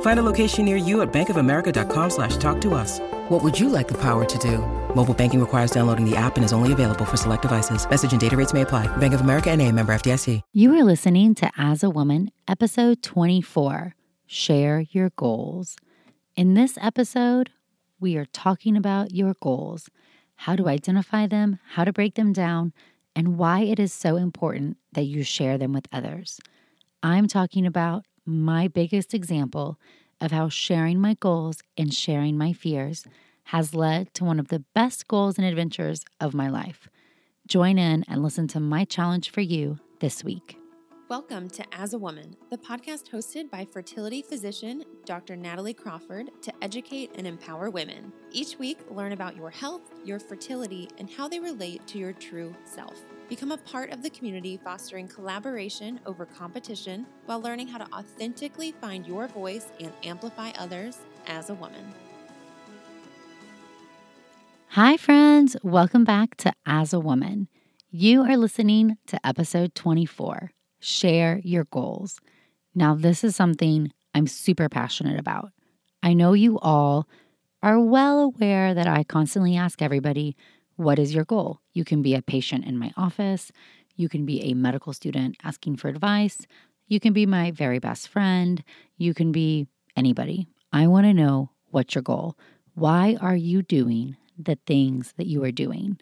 Find 0.00 0.18
a 0.18 0.22
location 0.22 0.66
near 0.66 0.76
you 0.76 1.00
at 1.00 1.10
bankofamerica.com 1.12 2.10
slash 2.10 2.36
talk 2.36 2.60
to 2.60 2.74
us. 2.74 3.00
What 3.30 3.42
would 3.42 3.58
you 3.58 3.70
like 3.70 3.88
the 3.88 3.98
power 3.98 4.26
to 4.26 4.38
do? 4.38 4.58
Mobile 4.94 5.14
banking 5.14 5.40
requires 5.40 5.70
downloading 5.70 6.04
the 6.04 6.16
app 6.16 6.36
and 6.36 6.44
is 6.44 6.52
only 6.52 6.72
available 6.72 7.06
for 7.06 7.16
select 7.16 7.42
devices. 7.42 7.88
Message 7.88 8.12
and 8.12 8.20
data 8.20 8.36
rates 8.36 8.52
may 8.52 8.62
apply. 8.62 8.94
Bank 8.98 9.14
of 9.14 9.20
America 9.22 9.50
and 9.50 9.62
a 9.62 9.72
member 9.72 9.94
FDIC. 9.94 10.42
You 10.52 10.74
are 10.74 10.84
listening 10.84 11.34
to 11.36 11.50
As 11.56 11.82
a 11.82 11.90
Woman, 11.90 12.32
episode 12.48 13.02
24, 13.02 13.94
Share 14.26 14.80
Your 14.90 15.10
Goals. 15.10 15.76
In 16.36 16.54
this 16.54 16.76
episode, 16.80 17.50
we 18.00 18.16
are 18.16 18.24
talking 18.24 18.76
about 18.76 19.12
your 19.12 19.34
goals, 19.40 19.88
how 20.34 20.56
to 20.56 20.68
identify 20.68 21.26
them, 21.26 21.58
how 21.72 21.84
to 21.84 21.92
break 21.92 22.14
them 22.14 22.32
down, 22.32 22.72
and 23.14 23.38
why 23.38 23.60
it 23.60 23.78
is 23.78 23.92
so 23.92 24.16
important 24.16 24.76
that 24.92 25.04
you 25.04 25.22
share 25.22 25.58
them 25.58 25.72
with 25.72 25.86
others. 25.92 26.40
I'm 27.02 27.28
talking 27.28 27.64
about 27.64 28.04
my 28.30 28.68
biggest 28.68 29.12
example 29.12 29.78
of 30.20 30.30
how 30.30 30.48
sharing 30.48 31.00
my 31.00 31.14
goals 31.14 31.58
and 31.76 31.92
sharing 31.92 32.38
my 32.38 32.52
fears 32.52 33.04
has 33.44 33.74
led 33.74 34.14
to 34.14 34.24
one 34.24 34.38
of 34.38 34.48
the 34.48 34.64
best 34.74 35.08
goals 35.08 35.36
and 35.36 35.46
adventures 35.46 36.04
of 36.20 36.32
my 36.32 36.48
life. 36.48 36.88
Join 37.48 37.78
in 37.78 38.04
and 38.06 38.22
listen 38.22 38.46
to 38.48 38.60
my 38.60 38.84
challenge 38.84 39.30
for 39.30 39.40
you 39.40 39.80
this 39.98 40.22
week. 40.22 40.56
Welcome 41.08 41.50
to 41.50 41.64
As 41.72 41.92
a 41.92 41.98
Woman, 41.98 42.36
the 42.50 42.58
podcast 42.58 43.10
hosted 43.10 43.50
by 43.50 43.64
fertility 43.64 44.22
physician 44.22 44.84
Dr. 45.04 45.34
Natalie 45.34 45.74
Crawford 45.74 46.30
to 46.42 46.52
educate 46.62 47.10
and 47.16 47.26
empower 47.26 47.68
women. 47.68 48.12
Each 48.30 48.56
week, 48.60 48.78
learn 48.88 49.10
about 49.10 49.34
your 49.34 49.50
health, 49.50 49.82
your 50.04 50.20
fertility, 50.20 50.88
and 50.98 51.10
how 51.10 51.26
they 51.26 51.40
relate 51.40 51.84
to 51.88 51.98
your 51.98 52.12
true 52.12 52.54
self. 52.64 52.94
Become 53.30 53.52
a 53.52 53.58
part 53.58 53.92
of 53.92 54.02
the 54.02 54.10
community 54.10 54.56
fostering 54.56 55.06
collaboration 55.06 56.00
over 56.04 56.26
competition 56.26 57.06
while 57.26 57.40
learning 57.40 57.68
how 57.68 57.78
to 57.78 57.86
authentically 57.94 58.72
find 58.72 59.06
your 59.06 59.28
voice 59.28 59.68
and 59.78 59.92
amplify 60.02 60.50
others 60.58 60.98
as 61.28 61.48
a 61.48 61.54
woman. 61.54 61.94
Hi, 64.70 64.96
friends. 64.96 65.56
Welcome 65.62 66.02
back 66.02 66.38
to 66.38 66.52
As 66.66 66.92
a 66.92 66.98
Woman. 66.98 67.46
You 67.88 68.22
are 68.22 68.36
listening 68.36 68.96
to 69.06 69.24
episode 69.24 69.76
24 69.76 70.50
Share 70.80 71.40
Your 71.44 71.66
Goals. 71.66 72.18
Now, 72.74 72.96
this 72.96 73.22
is 73.22 73.36
something 73.36 73.92
I'm 74.12 74.26
super 74.26 74.68
passionate 74.68 75.20
about. 75.20 75.52
I 76.02 76.14
know 76.14 76.32
you 76.32 76.58
all 76.58 77.06
are 77.62 77.78
well 77.78 78.22
aware 78.22 78.74
that 78.74 78.88
I 78.88 79.04
constantly 79.04 79.56
ask 79.56 79.80
everybody, 79.80 80.36
What 80.80 80.98
is 80.98 81.14
your 81.14 81.24
goal? 81.24 81.60
You 81.72 81.84
can 81.84 82.00
be 82.00 82.14
a 82.14 82.22
patient 82.22 82.64
in 82.64 82.78
my 82.78 82.92
office, 82.96 83.52
you 83.96 84.08
can 84.08 84.24
be 84.24 84.42
a 84.44 84.54
medical 84.54 84.92
student 84.92 85.36
asking 85.44 85.76
for 85.76 85.88
advice, 85.88 86.46
you 86.88 86.98
can 86.98 87.12
be 87.12 87.26
my 87.26 87.50
very 87.50 87.78
best 87.78 88.08
friend, 88.08 88.64
you 88.96 89.12
can 89.12 89.30
be 89.30 89.66
anybody. 89.94 90.46
I 90.72 90.86
want 90.86 91.04
to 91.04 91.12
know 91.12 91.50
what's 91.70 91.94
your 91.94 92.02
goal. 92.02 92.36
Why 92.74 93.18
are 93.20 93.36
you 93.36 93.62
doing 93.62 94.16
the 94.44 94.58
things 94.66 95.12
that 95.16 95.26
you 95.26 95.44
are 95.44 95.52
doing. 95.52 95.98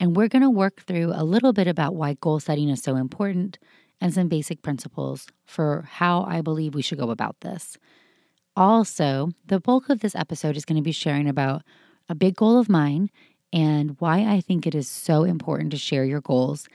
And 0.00 0.16
we're 0.16 0.28
going 0.28 0.42
to 0.42 0.50
work 0.50 0.82
through 0.82 1.12
a 1.14 1.24
little 1.24 1.52
bit 1.52 1.66
about 1.66 1.94
why 1.94 2.14
goal 2.14 2.40
setting 2.40 2.68
is 2.68 2.82
so 2.82 2.96
important 2.96 3.58
and 4.00 4.12
some 4.12 4.28
basic 4.28 4.62
principles 4.62 5.28
for 5.44 5.86
how 5.88 6.24
I 6.24 6.40
believe 6.40 6.74
we 6.74 6.82
should 6.82 6.98
go 6.98 7.10
about 7.10 7.40
this. 7.40 7.76
Also, 8.56 9.30
the 9.46 9.60
bulk 9.60 9.88
of 9.88 10.00
this 10.00 10.14
episode 10.14 10.56
is 10.56 10.64
going 10.64 10.76
to 10.76 10.82
be 10.82 10.92
sharing 10.92 11.28
about 11.28 11.62
a 12.08 12.14
big 12.14 12.36
goal 12.36 12.58
of 12.58 12.68
mine 12.68 13.10
and 13.54 13.94
why 14.00 14.26
I 14.26 14.40
think 14.40 14.66
it 14.66 14.74
is 14.74 14.88
so 14.88 15.22
important 15.22 15.70
to 15.70 15.76
share 15.78 16.04
your 16.04 16.20
goals, 16.20 16.68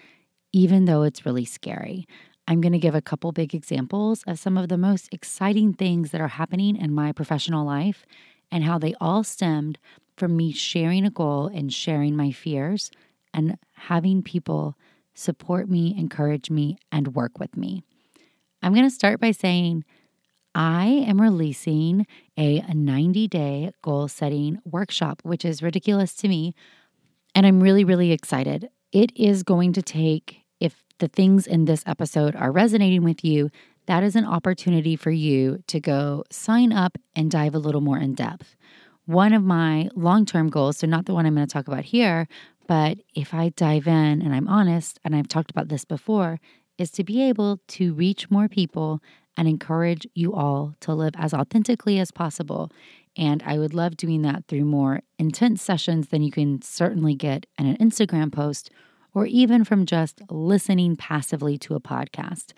even 0.53 0.85
though 0.85 1.03
it's 1.03 1.25
really 1.25 1.43
scary. 1.43 2.07
I'm 2.47 2.61
going 2.61 2.71
to 2.71 2.79
give 2.79 2.95
a 2.95 3.01
couple 3.01 3.33
big 3.33 3.53
examples 3.53 4.23
of 4.25 4.39
some 4.39 4.57
of 4.57 4.69
the 4.69 4.77
most 4.77 5.09
exciting 5.11 5.73
things 5.73 6.11
that 6.11 6.21
are 6.21 6.29
happening 6.29 6.77
in 6.77 6.95
my 6.95 7.11
professional 7.11 7.65
life 7.65 8.05
and 8.49 8.63
how 8.63 8.79
they 8.79 8.95
all 9.01 9.25
stemmed 9.25 9.77
from 10.15 10.37
me 10.37 10.53
sharing 10.53 11.05
a 11.05 11.11
goal 11.11 11.47
and 11.47 11.71
sharing 11.71 12.15
my 12.15 12.31
fears 12.31 12.91
and 13.33 13.57
having 13.73 14.23
people 14.23 14.75
support 15.13 15.69
me, 15.69 15.93
encourage 15.97 16.49
me, 16.49 16.77
and 16.93 17.13
work 17.13 17.39
with 17.39 17.57
me. 17.57 17.83
I'm 18.63 18.73
going 18.73 18.85
to 18.85 18.89
start 18.89 19.19
by 19.19 19.31
saying 19.31 19.83
I 20.55 20.87
am 20.87 21.21
releasing 21.21 22.07
a 22.39 22.63
90 22.73 23.27
day 23.27 23.71
goal 23.81 24.07
setting 24.07 24.59
workshop, 24.65 25.21
which 25.23 25.45
is 25.45 25.61
ridiculous 25.61 26.13
to 26.15 26.27
me. 26.27 26.55
And 27.35 27.45
I'm 27.45 27.59
really, 27.59 27.83
really 27.83 28.11
excited. 28.11 28.69
It 28.91 29.11
is 29.15 29.43
going 29.43 29.73
to 29.73 29.81
take, 29.81 30.41
if 30.59 30.83
the 30.97 31.07
things 31.07 31.45
in 31.45 31.65
this 31.65 31.83
episode 31.85 32.35
are 32.35 32.51
resonating 32.51 33.03
with 33.03 33.23
you, 33.23 33.49
that 33.85 34.03
is 34.03 34.15
an 34.15 34.25
opportunity 34.25 34.95
for 34.95 35.11
you 35.11 35.63
to 35.67 35.79
go 35.79 36.23
sign 36.31 36.71
up 36.71 36.97
and 37.15 37.29
dive 37.29 37.55
a 37.55 37.59
little 37.59 37.81
more 37.81 37.97
in 37.97 38.15
depth 38.15 38.55
one 39.09 39.33
of 39.33 39.43
my 39.43 39.89
long 39.95 40.23
term 40.23 40.49
goals, 40.49 40.77
so 40.77 40.85
not 40.85 41.07
the 41.07 41.15
one 41.15 41.25
I'm 41.25 41.33
going 41.33 41.47
to 41.47 41.51
talk 41.51 41.67
about 41.67 41.83
here, 41.83 42.27
but 42.67 42.99
if 43.15 43.33
I 43.33 43.49
dive 43.49 43.87
in 43.87 44.21
and 44.21 44.35
I'm 44.35 44.47
honest, 44.47 44.99
and 45.03 45.15
I've 45.15 45.27
talked 45.27 45.49
about 45.49 45.67
this 45.67 45.83
before, 45.83 46.39
is 46.77 46.91
to 46.91 47.03
be 47.03 47.23
able 47.23 47.59
to 47.69 47.95
reach 47.95 48.29
more 48.29 48.47
people 48.47 49.01
and 49.39 49.47
encourage 49.47 50.05
you 50.13 50.33
all 50.33 50.75
to 50.81 50.93
live 50.93 51.13
as 51.17 51.33
authentically 51.33 51.97
as 51.97 52.11
possible. 52.11 52.69
And 53.15 53.41
I 53.45 53.57
would 53.57 53.73
love 53.73 53.95
doing 53.95 54.21
that 54.23 54.43
through 54.49 54.65
more 54.65 54.99
intense 55.17 55.61
sessions 55.61 56.09
than 56.09 56.21
you 56.21 56.29
can 56.29 56.61
certainly 56.61 57.15
get 57.15 57.45
in 57.57 57.65
an 57.65 57.77
Instagram 57.77 58.33
post 58.33 58.69
or 59.13 59.25
even 59.25 59.63
from 59.63 59.85
just 59.85 60.21
listening 60.29 60.97
passively 60.97 61.57
to 61.59 61.73
a 61.73 61.79
podcast. 61.79 62.51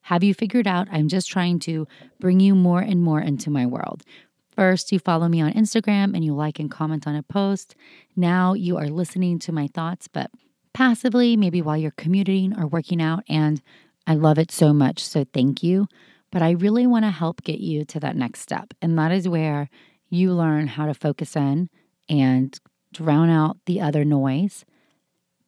Have 0.00 0.24
you 0.24 0.34
figured 0.34 0.66
out 0.66 0.88
I'm 0.90 1.06
just 1.06 1.30
trying 1.30 1.60
to 1.60 1.86
bring 2.18 2.40
you 2.40 2.56
more 2.56 2.80
and 2.80 3.00
more 3.00 3.20
into 3.20 3.48
my 3.48 3.64
world? 3.64 4.02
First, 4.50 4.90
you 4.90 4.98
follow 4.98 5.28
me 5.28 5.40
on 5.40 5.52
Instagram 5.52 6.14
and 6.14 6.24
you 6.24 6.34
like 6.34 6.58
and 6.58 6.68
comment 6.68 7.06
on 7.06 7.14
a 7.14 7.22
post. 7.22 7.76
Now 8.16 8.52
you 8.54 8.76
are 8.78 8.88
listening 8.88 9.38
to 9.40 9.52
my 9.52 9.68
thoughts, 9.68 10.08
but 10.08 10.32
passively, 10.74 11.36
maybe 11.36 11.62
while 11.62 11.76
you're 11.76 11.92
commuting 11.92 12.58
or 12.58 12.66
working 12.66 13.00
out. 13.00 13.22
And 13.28 13.62
I 14.06 14.14
love 14.14 14.38
it 14.38 14.50
so 14.50 14.72
much. 14.72 15.04
So 15.04 15.24
thank 15.32 15.62
you. 15.62 15.88
But 16.36 16.42
I 16.42 16.50
really 16.50 16.86
want 16.86 17.06
to 17.06 17.10
help 17.10 17.44
get 17.44 17.60
you 17.60 17.86
to 17.86 18.00
that 18.00 18.14
next 18.14 18.40
step. 18.40 18.74
And 18.82 18.98
that 18.98 19.10
is 19.10 19.26
where 19.26 19.70
you 20.10 20.34
learn 20.34 20.66
how 20.66 20.84
to 20.84 20.92
focus 20.92 21.34
in 21.34 21.70
and 22.10 22.60
drown 22.92 23.30
out 23.30 23.56
the 23.64 23.80
other 23.80 24.04
noise, 24.04 24.66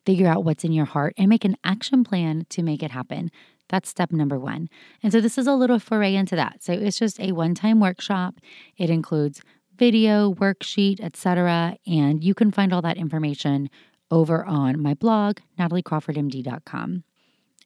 figure 0.06 0.26
out 0.26 0.44
what's 0.44 0.64
in 0.64 0.72
your 0.72 0.86
heart, 0.86 1.12
and 1.18 1.28
make 1.28 1.44
an 1.44 1.58
action 1.62 2.04
plan 2.04 2.46
to 2.48 2.62
make 2.62 2.82
it 2.82 2.90
happen. 2.90 3.30
That's 3.68 3.90
step 3.90 4.12
number 4.12 4.38
one. 4.38 4.70
And 5.02 5.12
so 5.12 5.20
this 5.20 5.36
is 5.36 5.46
a 5.46 5.52
little 5.52 5.78
foray 5.78 6.14
into 6.14 6.36
that. 6.36 6.62
So 6.64 6.72
it's 6.72 6.98
just 6.98 7.20
a 7.20 7.32
one-time 7.32 7.80
workshop. 7.80 8.36
It 8.78 8.88
includes 8.88 9.42
video, 9.76 10.32
worksheet, 10.32 11.00
etc. 11.02 11.76
And 11.86 12.24
you 12.24 12.32
can 12.32 12.50
find 12.50 12.72
all 12.72 12.80
that 12.80 12.96
information 12.96 13.68
over 14.10 14.42
on 14.42 14.80
my 14.80 14.94
blog, 14.94 15.40
nataliecrawfordmd.com. 15.58 17.04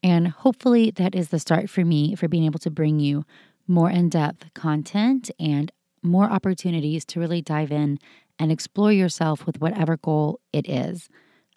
And 0.03 0.29
hopefully 0.29 0.91
that 0.93 1.15
is 1.15 1.29
the 1.29 1.39
start 1.39 1.71
for 1.71 1.85
me 1.85 2.15
for 2.15 2.29
being 2.29 2.45
able 2.45 2.59
to 2.61 2.71
bring 2.71 2.99
you 2.99 3.25
more 3.69 3.91
in-depth 3.91 4.53
content 4.55 5.31
and 5.39 5.71
more 6.03 6.25
opportunities 6.25 7.05
to 7.05 7.21
really 7.21 7.41
dive 7.41 7.71
in 7.71 7.99
and 8.39 8.51
explore 8.51 8.93
yourself 8.93 9.47
with 9.47 9.61
whatever 9.61 9.97
goal 9.97 10.41
it 10.53 10.69
is. 10.69 11.09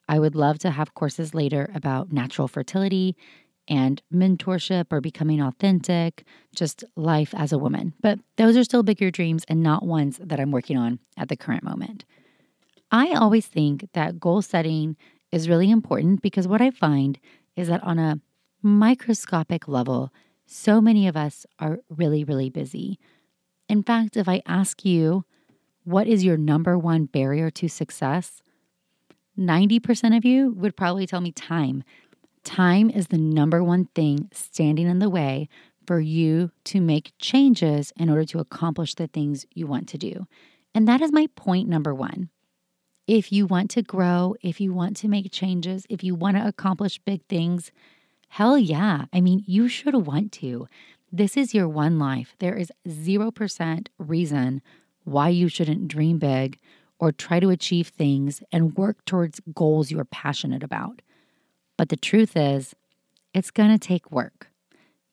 I 0.08 0.20
would 0.20 0.36
love 0.36 0.60
to 0.60 0.70
have 0.70 0.94
courses 0.94 1.34
later 1.34 1.72
about 1.74 2.12
natural 2.12 2.48
fertility 2.48 3.16
and 3.68 4.04
mentorship 4.14 4.86
or 4.92 5.02
becoming 5.02 5.42
authentic, 5.42 6.24
just 6.54 6.84
life 6.96 7.34
as 7.36 7.52
a 7.52 7.58
woman. 7.58 7.94
But 8.02 8.20
those 8.38 8.56
are 8.56 8.64
still 8.64 8.84
bigger 8.84 9.10
dreams 9.10 9.44
and 9.48 9.64
not 9.64 9.84
ones 9.84 10.20
that 10.24 10.40
I'm 10.40 10.52
working 10.52 10.78
on 10.78 11.00
at 11.18 11.30
the 11.30 11.36
current 11.36 11.64
moment. 11.64 12.06
I 12.92 13.14
always 13.14 13.48
think 13.48 13.90
that 13.94 14.20
goal 14.20 14.44
setting 14.44 14.96
is 15.32 15.50
really 15.50 15.72
important 15.72 16.22
because 16.22 16.48
what 16.48 16.62
I 16.62 16.70
find 16.70 17.20
is 17.56 17.68
that 17.68 17.84
on 17.84 17.98
a 17.98 18.20
microscopic 18.66 19.68
level, 19.68 20.12
so 20.48 20.82
many 20.82 21.08
of 21.08 21.16
us 21.16 21.46
are 21.60 21.78
really, 21.88 22.24
really 22.24 22.50
busy. 22.50 23.00
In 23.70 23.84
fact, 23.84 24.18
if 24.18 24.28
I 24.28 24.42
ask 24.48 24.84
you, 24.84 25.24
what 25.84 26.08
is 26.08 26.24
your 26.24 26.36
number 26.36 26.76
one 26.76 27.06
barrier 27.06 27.52
to 27.52 27.68
success? 27.70 28.42
90% 29.38 30.18
of 30.18 30.26
you 30.26 30.52
would 30.54 30.76
probably 30.76 31.06
tell 31.06 31.22
me 31.22 31.32
time. 31.32 31.84
Time 32.44 32.90
is 32.90 33.08
the 33.08 33.20
number 33.20 33.64
one 33.64 33.86
thing 33.94 34.30
standing 34.34 34.88
in 34.88 34.98
the 34.98 35.12
way 35.12 35.48
for 35.86 36.00
you 36.00 36.50
to 36.64 36.82
make 36.82 37.14
changes 37.20 37.94
in 37.98 38.10
order 38.10 38.26
to 38.26 38.40
accomplish 38.40 38.96
the 38.96 39.06
things 39.06 39.46
you 39.54 39.68
want 39.68 39.88
to 39.90 40.00
do. 40.00 40.26
And 40.74 40.88
that 40.88 41.02
is 41.02 41.12
my 41.12 41.28
point 41.36 41.70
number 41.70 41.94
one. 41.94 42.30
If 43.06 43.32
you 43.32 43.46
want 43.46 43.70
to 43.72 43.84
grow, 43.84 44.34
if 44.42 44.60
you 44.60 44.74
want 44.74 44.98
to 44.98 45.08
make 45.08 45.32
changes, 45.32 45.86
if 45.88 46.04
you 46.04 46.16
want 46.16 46.38
to 46.38 46.48
accomplish 46.48 46.98
big 47.06 47.24
things, 47.28 47.72
hell 48.36 48.58
yeah. 48.58 49.06
I 49.14 49.22
mean, 49.22 49.46
you 49.48 49.70
should 49.70 49.96
want 49.96 50.34
to. 50.34 50.68
This 51.10 51.38
is 51.38 51.54
your 51.54 51.70
one 51.70 51.98
life. 51.98 52.36
There 52.40 52.58
is 52.58 52.70
0% 52.86 53.88
reason 53.98 54.62
why 55.06 55.30
you 55.30 55.48
shouldn't 55.48 55.88
dream 55.88 56.20
big 56.20 56.60
or 57.00 57.14
try 57.14 57.40
to 57.40 57.50
achieve 57.50 57.88
things 57.88 58.44
and 58.52 58.76
work 58.76 59.06
towards 59.06 59.40
goals 59.54 59.90
you're 59.90 60.04
passionate 60.04 60.64
about. 60.64 61.02
But 61.78 61.88
the 61.88 61.96
truth 61.96 62.36
is, 62.36 62.76
it's 63.34 63.52
going 63.52 63.72
to 63.72 63.80
take 63.80 64.12
work. 64.12 64.50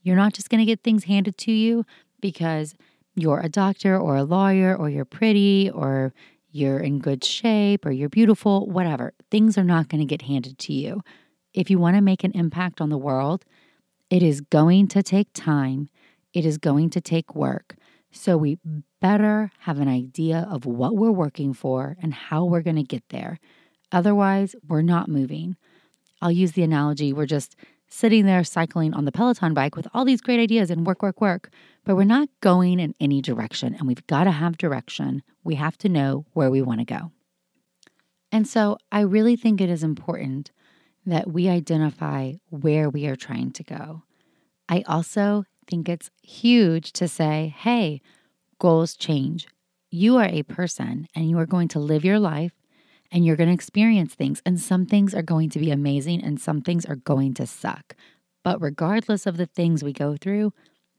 You're 0.03 0.17
not 0.17 0.33
just 0.33 0.51
going 0.51 0.59
to 0.59 0.65
get 0.67 0.83
things 0.83 1.05
handed 1.05 1.39
to 1.39 1.53
you 1.53 1.87
because 2.21 2.75
you're 3.15 3.39
a 3.39 3.49
doctor 3.49 3.97
or 3.97 4.17
a 4.17 4.25
lawyer 4.25 4.75
or 4.75 4.91
you're 4.91 5.05
pretty 5.05 5.71
or 5.71 6.13
you're 6.51 6.81
in 6.81 6.99
good 6.99 7.23
shape 7.23 7.87
or 7.87 7.93
you're 7.93 8.09
beautiful, 8.09 8.67
whatever. 8.67 9.13
Things 9.31 9.57
are 9.57 9.63
not 9.63 9.89
going 9.89 10.01
to 10.01 10.05
get 10.07 10.23
handed 10.23 10.59
to 10.59 10.73
you. 10.73 11.03
If 11.55 11.71
you 11.71 11.79
want 11.79 11.97
to 11.97 12.03
make 12.03 12.25
an 12.25 12.33
impact 12.33 12.81
on 12.81 12.89
the 12.89 12.99
world, 12.99 13.45
it 14.11 14.23
is 14.23 14.41
going 14.41 14.89
to 14.89 15.03
take 15.03 15.29
time, 15.33 15.89
it 16.33 16.45
is 16.45 16.59
going 16.59 16.91
to 16.91 17.01
take 17.01 17.35
work. 17.35 17.77
So 18.11 18.37
we 18.37 18.59
better 19.01 19.51
have 19.61 19.79
an 19.79 19.89
idea 19.89 20.47
of 20.51 20.67
what 20.67 20.97
we're 20.97 21.11
working 21.11 21.55
for 21.55 21.97
and 22.03 22.13
how 22.13 22.45
we're 22.45 22.61
going 22.61 22.77
to 22.77 22.83
get 22.83 23.09
there. 23.09 23.39
Otherwise, 23.91 24.55
we're 24.69 24.83
not 24.83 25.09
moving. 25.09 25.57
I'll 26.21 26.31
use 26.31 26.53
the 26.53 26.63
analogy 26.63 27.13
we're 27.13 27.27
just 27.27 27.57
sitting 27.89 28.25
there 28.25 28.43
cycling 28.43 28.95
on 28.95 29.05
the 29.05 29.13
Peloton 29.13 29.53
bike 29.53 29.77
with 29.77 29.87
all 29.93 30.07
these 30.07 30.23
great 30.23 30.41
ideas 30.41 30.71
and 30.71 30.87
work, 30.87 31.03
work, 31.03 31.21
work, 31.21 31.51
but 31.85 31.95
we're 31.95 32.05
not 32.05 32.29
going 32.41 32.81
in 32.81 32.95
any 33.01 33.21
direction. 33.21 33.75
And 33.75 33.87
we've 33.87 34.07
got 34.07 34.25
to 34.25 34.31
have 34.31 34.57
direction. 34.57 35.23
We 35.45 35.57
have 35.57 35.77
to 35.79 35.91
know 35.91 36.25
where 36.33 36.51
we 36.51 36.63
want 36.63 36.81
to 36.81 36.87
go. 36.87 37.13
And 38.31 38.49
so 38.49 38.79
I 38.91 39.01
really 39.01 39.37
think 39.37 39.61
it 39.61 39.69
is 39.69 39.83
important 39.83 40.53
that 41.05 41.31
we 41.31 41.49
identify 41.49 42.35
where 42.51 42.89
we 42.89 43.07
are 43.07 43.17
trying 43.17 43.51
to 43.53 43.65
go. 43.65 44.03
I 44.69 44.83
also 44.87 45.45
think 45.69 45.89
it's 45.89 46.11
huge 46.23 46.93
to 46.93 47.09
say, 47.09 47.55
hey, 47.57 48.01
goals 48.59 48.95
change. 48.95 49.49
You 49.91 50.17
are 50.17 50.29
a 50.29 50.45
person 50.45 51.09
and 51.15 51.29
you 51.29 51.39
are 51.39 51.47
going 51.47 51.69
to 51.69 51.79
live 51.79 52.05
your 52.05 52.19
life 52.19 52.53
and 53.11 53.27
you're 53.27 53.37
going 53.37 53.49
to 53.49 53.55
experience 53.55 54.15
things. 54.15 54.41
And 54.47 54.59
some 54.59 54.87
things 54.87 55.15
are 55.15 55.23
going 55.23 55.51
to 55.51 55.59
be 55.59 55.71
amazing 55.71 56.23
and 56.23 56.41
some 56.41 56.63
things 56.63 56.87
are 56.87 56.97
going 56.97 57.35
to 57.35 57.47
suck. 57.47 57.95
But 58.43 58.61
regardless 58.61 59.27
of 59.27 59.37
the 59.37 59.47
things 59.47 59.85
we 59.85 59.93
go 59.93 60.17
through, 60.17 60.53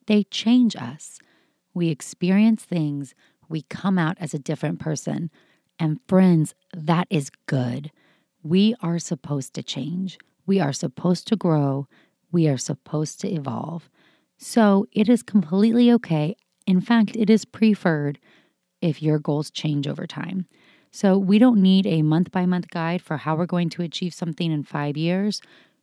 they 0.07 0.23
change 0.23 0.75
us. 0.75 1.19
We 1.73 1.89
experience 1.89 2.63
things, 2.63 3.15
we 3.49 3.63
come 3.63 3.97
out 3.97 4.17
as 4.19 4.33
a 4.33 4.39
different 4.39 4.79
person. 4.79 5.31
And 5.79 5.99
friends, 6.07 6.53
that 6.73 7.07
is 7.09 7.31
good. 7.47 7.91
We 8.43 8.75
are 8.81 8.99
supposed 8.99 9.53
to 9.55 9.63
change. 9.63 10.17
We 10.45 10.59
are 10.59 10.73
supposed 10.73 11.27
to 11.29 11.35
grow. 11.35 11.87
We 12.31 12.47
are 12.47 12.57
supposed 12.57 13.21
to 13.21 13.29
evolve. 13.29 13.89
So 14.37 14.87
it 14.91 15.07
is 15.07 15.23
completely 15.23 15.91
okay. 15.93 16.35
In 16.67 16.81
fact, 16.81 17.15
it 17.15 17.29
is 17.29 17.45
preferred 17.45 18.19
if 18.81 19.01
your 19.01 19.17
goals 19.17 19.49
change 19.49 19.87
over 19.87 20.05
time. 20.05 20.45
So 20.91 21.17
we 21.17 21.39
don't 21.39 21.61
need 21.61 21.87
a 21.87 22.01
month 22.01 22.31
by 22.31 22.45
month 22.45 22.69
guide 22.69 23.01
for 23.01 23.17
how 23.17 23.35
we're 23.35 23.45
going 23.45 23.69
to 23.71 23.81
achieve 23.81 24.13
something 24.13 24.51
in 24.51 24.63
5 24.63 24.97
years. 24.97 25.41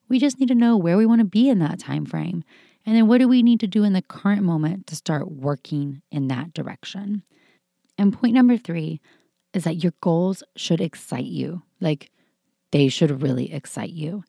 We 0.08 0.18
just 0.18 0.38
need 0.38 0.48
to 0.48 0.54
know 0.54 0.76
where 0.76 0.96
we 0.96 1.06
want 1.06 1.20
to 1.20 1.24
be 1.24 1.48
in 1.48 1.58
that 1.60 1.78
time 1.78 2.04
frame. 2.04 2.44
And 2.84 2.94
then 2.94 3.08
what 3.08 3.18
do 3.18 3.28
we 3.28 3.42
need 3.42 3.60
to 3.60 3.66
do 3.66 3.84
in 3.84 3.92
the 3.92 4.02
current 4.02 4.42
moment 4.42 4.86
to 4.88 4.96
start 4.96 5.30
working 5.30 6.02
in 6.10 6.28
that 6.28 6.52
direction? 6.52 7.22
And 7.96 8.12
point 8.12 8.34
number 8.34 8.56
3 8.56 9.00
is 9.52 9.64
that 9.64 9.82
your 9.82 9.94
goals 10.00 10.42
should 10.56 10.80
excite 10.80 11.24
you. 11.24 11.62
Like 11.80 12.10
they 12.72 12.88
should 12.88 13.22
really 13.22 13.52
excite 13.52 13.90
you. 13.90 14.24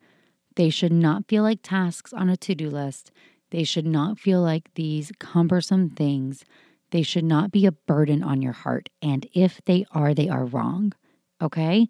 They 0.56 0.70
should 0.70 0.92
not 0.92 1.28
feel 1.28 1.44
like 1.44 1.60
tasks 1.64 2.14
on 2.14 2.30
a 2.30 2.38
to 2.38 2.56
do 2.56 2.70
list. 2.70 3.12
They 3.52 3.64
should 3.64 3.86
not 3.86 4.20
feel 4.20 4.42
like 4.42 4.74
these 4.76 5.12
cumbersome 5.20 5.90
things. 5.90 6.44
They 6.92 7.04
should 7.04 7.24
not 7.24 7.52
be 7.52 7.66
a 7.66 7.72
burden 7.72 8.24
on 8.24 8.42
your 8.42 8.54
heart. 8.54 8.90
And 9.02 9.28
if 9.34 9.62
they 9.66 9.86
are, 9.92 10.14
they 10.14 10.30
are 10.30 10.46
wrong. 10.46 10.94
Okay? 11.42 11.88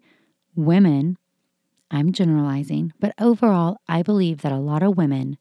Women, 0.54 1.16
I'm 1.90 2.12
generalizing, 2.12 2.92
but 3.00 3.14
overall, 3.20 3.78
I 3.88 4.02
believe 4.02 4.42
that 4.42 4.52
a 4.52 4.58
lot 4.58 4.82
of 4.82 4.96
women 4.96 5.38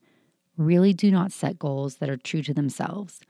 really 0.58 0.94
do 0.94 1.12
not 1.12 1.31
set 1.31 1.60
goals 1.60 1.98
that 1.98 2.10
are 2.10 2.18
true 2.18 2.42
to 2.44 2.54
themselves. 2.54 3.22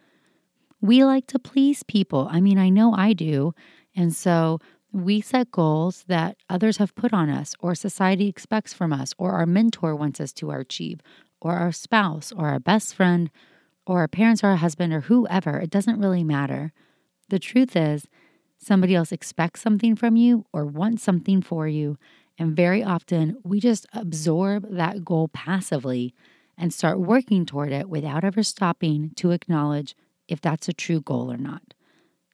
We 0.81 1.03
like 1.03 1.27
to 1.27 1.39
please 1.39 1.83
people. 1.83 2.27
I 2.31 2.41
mean, 2.41 2.57
I 2.57 2.69
know 2.69 2.93
I 2.93 3.13
do. 3.13 3.53
And 3.95 4.15
so 4.15 4.59
we 4.91 5.21
set 5.21 5.51
goals 5.51 6.03
that 6.07 6.37
others 6.49 6.77
have 6.77 6.95
put 6.95 7.13
on 7.13 7.29
us, 7.29 7.55
or 7.59 7.75
society 7.75 8.27
expects 8.27 8.73
from 8.73 8.91
us, 8.91 9.13
or 9.17 9.31
our 9.31 9.45
mentor 9.45 9.95
wants 9.95 10.19
us 10.19 10.33
to 10.33 10.51
achieve, 10.51 11.01
or 11.41 11.53
our 11.55 11.71
spouse, 11.71 12.31
or 12.31 12.49
our 12.49 12.59
best 12.59 12.93
friend, 12.95 13.29
or 13.85 13.99
our 13.99 14.07
parents, 14.07 14.43
or 14.43 14.47
our 14.47 14.57
husband, 14.57 14.93
or 14.93 15.01
whoever. 15.01 15.59
It 15.59 15.69
doesn't 15.69 15.99
really 15.99 16.23
matter. 16.23 16.73
The 17.29 17.39
truth 17.39 17.75
is, 17.75 18.07
somebody 18.57 18.93
else 18.93 19.11
expects 19.11 19.61
something 19.61 19.95
from 19.95 20.15
you 20.15 20.45
or 20.53 20.65
wants 20.65 21.03
something 21.03 21.41
for 21.41 21.67
you. 21.67 21.97
And 22.37 22.55
very 22.55 22.83
often 22.83 23.37
we 23.43 23.59
just 23.59 23.85
absorb 23.93 24.67
that 24.75 25.03
goal 25.03 25.29
passively 25.29 26.13
and 26.57 26.73
start 26.73 26.99
working 26.99 27.45
toward 27.45 27.71
it 27.71 27.89
without 27.89 28.23
ever 28.23 28.43
stopping 28.43 29.11
to 29.15 29.31
acknowledge 29.31 29.95
if 30.27 30.41
that's 30.41 30.69
a 30.69 30.73
true 30.73 31.01
goal 31.01 31.31
or 31.31 31.37
not. 31.37 31.73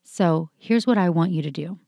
So 0.03 0.49
here's 0.57 0.87
what 0.87 0.97
I 0.97 1.09
want 1.09 1.31
you 1.31 1.41
to 1.41 1.51
do 1.51 1.79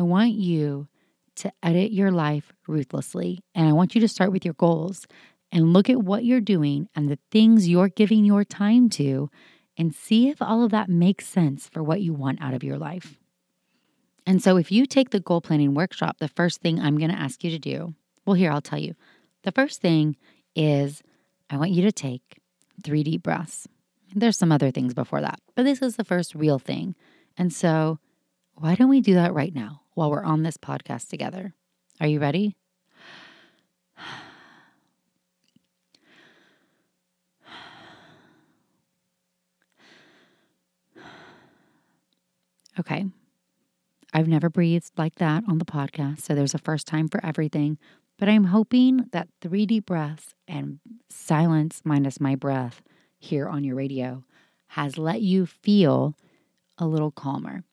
I 0.00 0.02
want 0.02 0.32
you 0.32 0.88
to 1.36 1.52
edit 1.62 1.92
your 1.92 2.10
life 2.10 2.54
ruthlessly. 2.66 3.40
And 3.54 3.68
I 3.68 3.74
want 3.74 3.94
you 3.94 4.00
to 4.00 4.08
start 4.08 4.32
with 4.32 4.46
your 4.46 4.54
goals 4.54 5.06
and 5.52 5.74
look 5.74 5.90
at 5.90 6.02
what 6.02 6.24
you're 6.24 6.40
doing 6.40 6.88
and 6.96 7.10
the 7.10 7.18
things 7.30 7.68
you're 7.68 7.90
giving 7.90 8.24
your 8.24 8.42
time 8.42 8.88
to 8.90 9.28
and 9.76 9.94
see 9.94 10.30
if 10.30 10.40
all 10.40 10.64
of 10.64 10.70
that 10.70 10.88
makes 10.88 11.26
sense 11.26 11.68
for 11.68 11.82
what 11.82 12.00
you 12.00 12.14
want 12.14 12.40
out 12.40 12.54
of 12.54 12.64
your 12.64 12.78
life. 12.78 13.18
And 14.24 14.42
so, 14.42 14.56
if 14.56 14.72
you 14.72 14.86
take 14.86 15.10
the 15.10 15.20
goal 15.20 15.42
planning 15.42 15.74
workshop, 15.74 16.16
the 16.18 16.28
first 16.28 16.62
thing 16.62 16.80
I'm 16.80 16.96
going 16.96 17.10
to 17.10 17.18
ask 17.18 17.44
you 17.44 17.50
to 17.50 17.58
do, 17.58 17.94
well, 18.24 18.34
here, 18.34 18.50
I'll 18.50 18.62
tell 18.62 18.78
you. 18.78 18.94
The 19.42 19.52
first 19.52 19.82
thing 19.82 20.16
is 20.56 21.02
I 21.50 21.58
want 21.58 21.72
you 21.72 21.82
to 21.82 21.92
take 21.92 22.40
three 22.82 23.02
deep 23.02 23.22
breaths. 23.22 23.68
There's 24.14 24.38
some 24.38 24.50
other 24.50 24.70
things 24.70 24.94
before 24.94 25.20
that, 25.20 25.40
but 25.54 25.64
this 25.64 25.82
is 25.82 25.96
the 25.96 26.04
first 26.04 26.34
real 26.34 26.58
thing. 26.58 26.94
And 27.36 27.52
so, 27.52 27.98
why 28.60 28.74
don't 28.74 28.90
we 28.90 29.00
do 29.00 29.14
that 29.14 29.32
right 29.32 29.54
now 29.54 29.80
while 29.94 30.10
we're 30.10 30.22
on 30.22 30.42
this 30.42 30.58
podcast 30.58 31.08
together? 31.08 31.54
Are 31.98 32.06
you 32.06 32.20
ready? 32.20 32.56
Okay. 42.78 43.06
I've 44.12 44.28
never 44.28 44.50
breathed 44.50 44.90
like 44.96 45.14
that 45.16 45.44
on 45.48 45.58
the 45.58 45.64
podcast, 45.64 46.20
so 46.20 46.34
there's 46.34 46.54
a 46.54 46.58
first 46.58 46.86
time 46.86 47.08
for 47.08 47.24
everything. 47.24 47.78
But 48.18 48.28
I'm 48.28 48.44
hoping 48.44 49.06
that 49.12 49.28
three 49.40 49.64
deep 49.64 49.86
breaths 49.86 50.34
and 50.46 50.80
silence 51.08 51.80
minus 51.84 52.20
my 52.20 52.34
breath 52.34 52.82
here 53.18 53.48
on 53.48 53.64
your 53.64 53.76
radio 53.76 54.24
has 54.68 54.98
let 54.98 55.22
you 55.22 55.46
feel 55.46 56.14
a 56.76 56.86
little 56.86 57.10
calmer. 57.10 57.64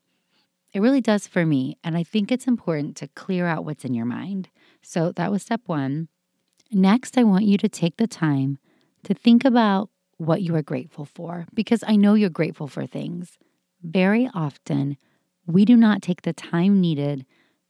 It 0.74 0.82
really 0.82 1.02
does 1.02 1.28
for 1.28 1.46
me. 1.46 1.78
And 1.84 1.98
I 1.98 2.04
think 2.04 2.32
it's 2.32 2.48
important 2.48 2.96
to 2.98 3.08
clear 3.10 3.48
out 3.48 3.66
what's 3.66 3.86
in 3.86 3.94
your 3.94 4.06
mind. 4.06 4.50
So 4.82 5.12
that 5.14 5.32
was 5.32 5.44
step 5.44 5.62
one. 5.66 6.08
Next, 6.72 7.18
I 7.18 7.24
want 7.24 7.46
you 7.46 7.58
to 7.58 7.70
take 7.70 7.98
the 7.98 8.08
time 8.08 8.58
to 9.04 9.14
think 9.14 9.46
about 9.46 9.90
what 10.18 10.42
you 10.42 10.56
are 10.56 10.62
grateful 10.62 11.06
for 11.06 11.46
because 11.54 11.84
I 11.88 11.96
know 11.96 12.16
you're 12.16 12.30
grateful 12.30 12.68
for 12.68 12.86
things. 12.86 13.38
Very 13.82 14.30
often, 14.34 14.98
we 15.46 15.64
do 15.64 15.78
not 15.78 16.02
take 16.02 16.24
the 16.24 16.34
time 16.34 16.82
needed 16.82 17.26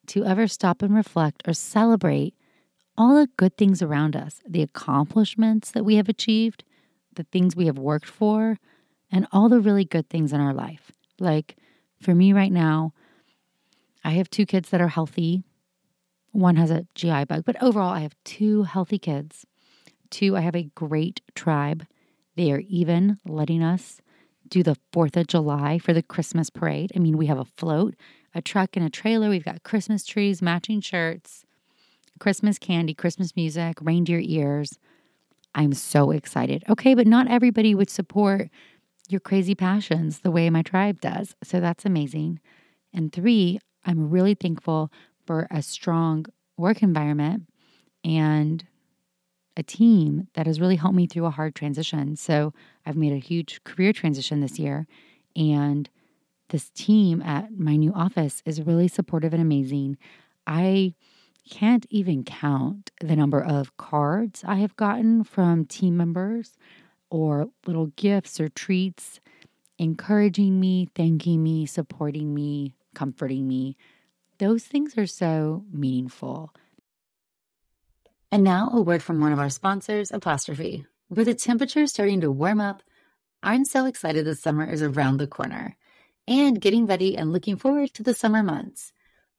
to 0.08 0.26
ever 0.26 0.48
stop 0.48 0.82
and 0.82 0.96
reflect 0.96 1.44
or 1.48 1.54
celebrate 1.54 2.34
all 2.98 3.16
the 3.16 3.30
good 3.38 3.58
things 3.58 3.82
around 3.82 4.16
us, 4.16 4.42
the 4.48 4.64
accomplishments 4.64 5.70
that 5.72 5.84
we 5.86 5.96
have 5.96 6.10
achieved, 6.10 6.64
the 7.14 7.24
things 7.24 7.56
we 7.56 7.68
have 7.68 7.78
worked 7.78 8.08
for, 8.08 8.58
and 9.12 9.28
all 9.32 9.50
the 9.50 9.60
really 9.60 9.86
good 9.86 10.10
things 10.10 10.34
in 10.34 10.42
our 10.42 10.54
life. 10.54 10.92
Like 11.20 11.58
for 12.02 12.16
me 12.16 12.34
right 12.34 12.52
now, 12.52 12.94
I 14.04 14.12
have 14.12 14.30
two 14.30 14.46
kids 14.46 14.70
that 14.70 14.82
are 14.82 14.88
healthy. 14.88 15.44
One 16.32 16.56
has 16.56 16.72
a 16.72 16.86
GI 16.96 17.26
bug, 17.26 17.44
but 17.46 17.62
overall, 17.62 17.94
I 17.94 18.02
have 18.02 18.16
two 18.24 18.64
healthy 18.64 19.00
kids, 19.00 19.46
Two, 20.10 20.38
I 20.38 20.42
have 20.42 20.56
a 20.56 20.70
great 20.76 21.22
tribe. 21.36 21.86
They 22.36 22.52
are 22.52 22.62
even 22.68 23.20
letting 23.26 23.64
us 23.64 24.02
do 24.48 24.64
the 24.64 24.78
4th 24.94 25.18
of 25.18 25.28
July 25.28 25.80
for 25.80 25.94
the 25.94 26.04
Christmas 26.04 26.50
parade. 26.50 26.92
I 26.96 27.00
mean, 27.00 27.18
we 27.18 27.26
have 27.26 27.40
a 27.40 27.46
float, 27.46 27.96
a 28.34 28.42
truck, 28.42 28.78
and 28.78 28.86
a 28.86 28.90
trailer. 28.90 29.30
We've 29.30 29.44
got 29.44 29.64
Christmas 29.64 30.06
trees, 30.06 30.42
matching 30.42 30.82
shirts, 30.82 31.46
Christmas 32.20 32.58
candy, 32.58 32.94
Christmas 32.94 33.36
music, 33.36 33.78
reindeer 33.82 34.22
ears. 34.24 34.80
I'm 35.54 35.74
so 35.74 36.12
excited. 36.12 36.64
Okay, 36.70 36.94
but 36.94 37.08
not 37.08 37.28
everybody 37.28 37.76
would 37.76 37.90
support 37.90 38.50
your 39.08 39.20
crazy 39.20 39.56
passions 39.56 40.20
the 40.20 40.32
way 40.32 40.50
my 40.50 40.62
tribe 40.62 41.02
does. 41.02 41.36
So 41.44 41.60
that's 41.60 41.86
amazing. 41.86 42.40
And 42.94 43.12
three, 43.12 43.60
I'm 43.86 44.10
really 44.10 44.34
thankful 44.34 44.92
for 45.26 45.48
a 45.52 45.62
strong 45.62 46.26
work 46.58 46.82
environment 46.82 47.44
and 48.04 48.66
a 49.56 49.64
team 49.64 50.28
that 50.36 50.46
has 50.46 50.60
really 50.60 50.76
helped 50.76 50.96
me 50.96 51.08
through 51.08 51.26
a 51.26 51.32
hard 51.32 51.56
transition. 51.56 52.16
So 52.16 52.54
I've 52.86 52.96
made 52.96 53.14
a 53.14 53.18
huge 53.18 53.64
career 53.64 53.92
transition 53.92 54.40
this 54.40 54.60
year. 54.60 54.88
And 55.36 55.90
this 56.50 56.70
team 56.70 57.22
at 57.22 57.58
my 57.58 57.76
new 57.76 57.94
office 57.94 58.42
is 58.46 58.62
really 58.62 58.88
supportive 58.88 59.34
and 59.34 59.42
amazing. 59.42 59.98
I 60.46 60.94
can't 61.50 61.86
even 61.90 62.24
count 62.24 62.92
the 63.02 63.16
number 63.16 63.42
of 63.42 63.76
cards 63.78 64.44
I 64.46 64.56
have 64.56 64.76
gotten 64.76 65.24
from 65.24 65.66
team 65.66 65.98
members 65.98 66.58
or 67.10 67.50
little 67.66 67.88
gifts 67.88 68.40
or 68.40 68.50
treats 68.50 69.20
encouraging 69.80 70.60
me, 70.60 70.88
thanking 70.96 71.44
me, 71.44 71.66
supporting 71.66 72.34
me, 72.34 72.74
comforting 72.96 73.48
me. 73.48 73.78
Those 74.40 74.64
things 74.64 74.98
are 74.98 75.08
so 75.08 75.66
meaningful. 75.72 76.54
And 78.32 78.44
now, 78.44 78.70
a 78.74 78.82
word 78.82 79.02
from 79.02 79.22
one 79.22 79.32
of 79.32 79.40
our 79.40 79.50
sponsors, 79.50 80.12
Apostrophe. 80.12 80.86
With 81.10 81.28
the 81.28 81.34
temperature 81.34 81.88
starting 81.88 82.22
to 82.22 82.32
warm 82.32 82.60
up, 82.60 82.84
I'm 83.42 83.64
so 83.64 83.86
excited 83.86 84.26
the 84.26 84.36
summer 84.36 84.70
is 84.70 84.82
around 84.82 85.18
the 85.18 85.28
corner 85.28 85.78
and 86.28 86.60
getting 86.60 86.86
ready 86.86 87.18
and 87.18 87.32
looking 87.32 87.56
forward 87.56 87.94
to 87.94 88.04
the 88.04 88.14
summer 88.14 88.44
months. 88.44 88.92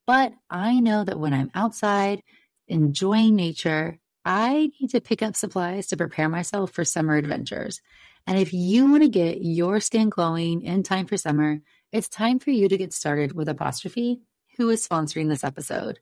But 0.07 0.33
I 0.49 0.81
know 0.81 1.05
that 1.05 1.19
when 1.19 1.35
I'm 1.35 1.51
outside 1.55 2.23
enjoying 2.67 3.37
nature, 3.37 3.99
I 4.31 4.71
need 4.79 4.91
to 4.91 5.01
pick 5.01 5.23
up 5.23 5.37
supplies 5.37 5.87
to 5.87 5.97
prepare 5.97 6.29
myself 6.29 6.73
for 6.73 6.85
summer 6.85 7.17
adventures. 7.17 7.81
And 8.27 8.39
if 8.39 8.53
you 8.53 8.91
want 8.91 9.03
to 9.03 9.09
get 9.09 9.41
your 9.41 9.81
skin 9.81 10.11
glowing 10.11 10.61
in 10.61 10.83
time 10.83 11.07
for 11.07 11.17
summer, 11.17 11.63
it's 11.93 12.11
time 12.11 12.39
for 12.39 12.51
you 12.51 12.69
to 12.69 12.77
get 12.77 12.93
started 12.93 13.33
with 13.33 13.49
Apostrophe, 13.49 14.21
who 14.59 14.69
is 14.69 14.87
sponsoring 14.87 15.31
this 15.31 15.45
episode. 15.45 16.01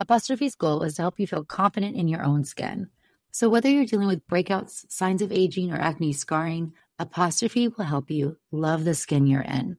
Apostrophe's 0.00 0.56
goal 0.56 0.82
is 0.82 0.94
to 0.94 1.02
help 1.02 1.20
you 1.20 1.28
feel 1.28 1.44
confident 1.44 1.94
in 1.94 2.08
your 2.08 2.24
own 2.24 2.42
skin. 2.42 2.88
So 3.30 3.48
whether 3.48 3.70
you're 3.70 3.86
dealing 3.86 4.08
with 4.08 4.26
breakouts, 4.26 4.90
signs 4.90 5.22
of 5.22 5.30
aging, 5.30 5.72
or 5.72 5.78
acne 5.78 6.14
scarring, 6.14 6.72
Apostrophe 6.98 7.68
will 7.68 7.84
help 7.84 8.10
you 8.10 8.38
love 8.50 8.84
the 8.84 8.94
skin 8.94 9.24
you're 9.24 9.40
in. 9.40 9.76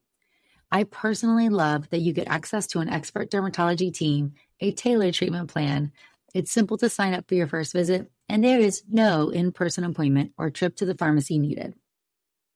I 0.72 0.86
personally 0.86 1.50
love 1.50 1.90
that 1.90 2.00
you 2.00 2.14
get 2.14 2.30
access 2.30 2.66
to 2.68 2.80
an 2.80 2.90
expert 2.90 3.30
dermatology 3.30 3.94
team, 3.94 4.36
a 4.62 4.72
tailored 4.72 5.14
treatment 5.14 5.50
plan. 5.50 5.92
It's 6.34 6.52
simple 6.52 6.78
to 6.78 6.90
sign 6.90 7.14
up 7.14 7.28
for 7.28 7.36
your 7.36 7.48
first 7.48 7.74
visit, 7.74 8.10
and 8.28 8.44
there 8.44 8.60
is 8.60 8.84
no 8.90 9.30
in 9.30 9.52
person 9.52 9.84
appointment 9.84 10.32
or 10.38 10.50
trip 10.50 10.76
to 10.78 10.86
the 10.86 10.96
pharmacy 10.96 11.38
needed. 11.38 11.76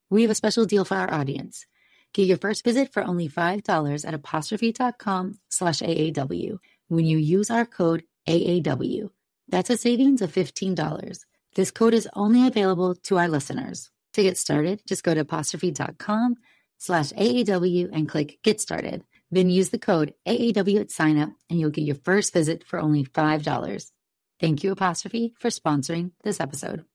We 0.09 0.23
have 0.23 0.31
a 0.31 0.35
special 0.35 0.65
deal 0.65 0.83
for 0.83 0.95
our 0.95 1.13
audience. 1.13 1.65
Get 2.13 2.27
your 2.27 2.37
first 2.37 2.63
visit 2.63 2.91
for 2.91 3.03
only 3.03 3.29
$5 3.29 4.07
at 4.07 4.13
apostrophe.com 4.13 5.39
slash 5.49 5.79
AAW 5.79 6.57
when 6.87 7.05
you 7.05 7.17
use 7.17 7.51
our 7.51 7.65
code 7.65 8.03
AAW. 8.27 9.09
That's 9.47 9.69
a 9.69 9.77
savings 9.77 10.21
of 10.21 10.33
$15. 10.33 11.19
This 11.55 11.71
code 11.71 11.93
is 11.93 12.09
only 12.13 12.47
available 12.47 12.95
to 12.95 13.17
our 13.17 13.27
listeners. 13.27 13.91
To 14.13 14.23
get 14.23 14.37
started, 14.37 14.81
just 14.87 15.03
go 15.03 15.13
to 15.13 15.21
apostrophe.com 15.21 16.35
slash 16.77 17.11
AAW 17.13 17.89
and 17.91 18.09
click 18.09 18.39
Get 18.43 18.59
Started. 18.59 19.03
Then 19.29 19.49
use 19.49 19.69
the 19.69 19.79
code 19.79 20.13
AAW 20.25 20.79
at 20.79 20.91
sign 20.91 21.17
up 21.17 21.29
and 21.49 21.59
you'll 21.59 21.69
get 21.69 21.83
your 21.83 21.95
first 21.95 22.33
visit 22.33 22.63
for 22.63 22.79
only 22.79 23.03
$5. 23.03 23.91
Thank 24.39 24.63
you, 24.63 24.71
Apostrophe, 24.71 25.33
for 25.37 25.49
sponsoring 25.49 26.11
this 26.23 26.39
episode. 26.39 26.85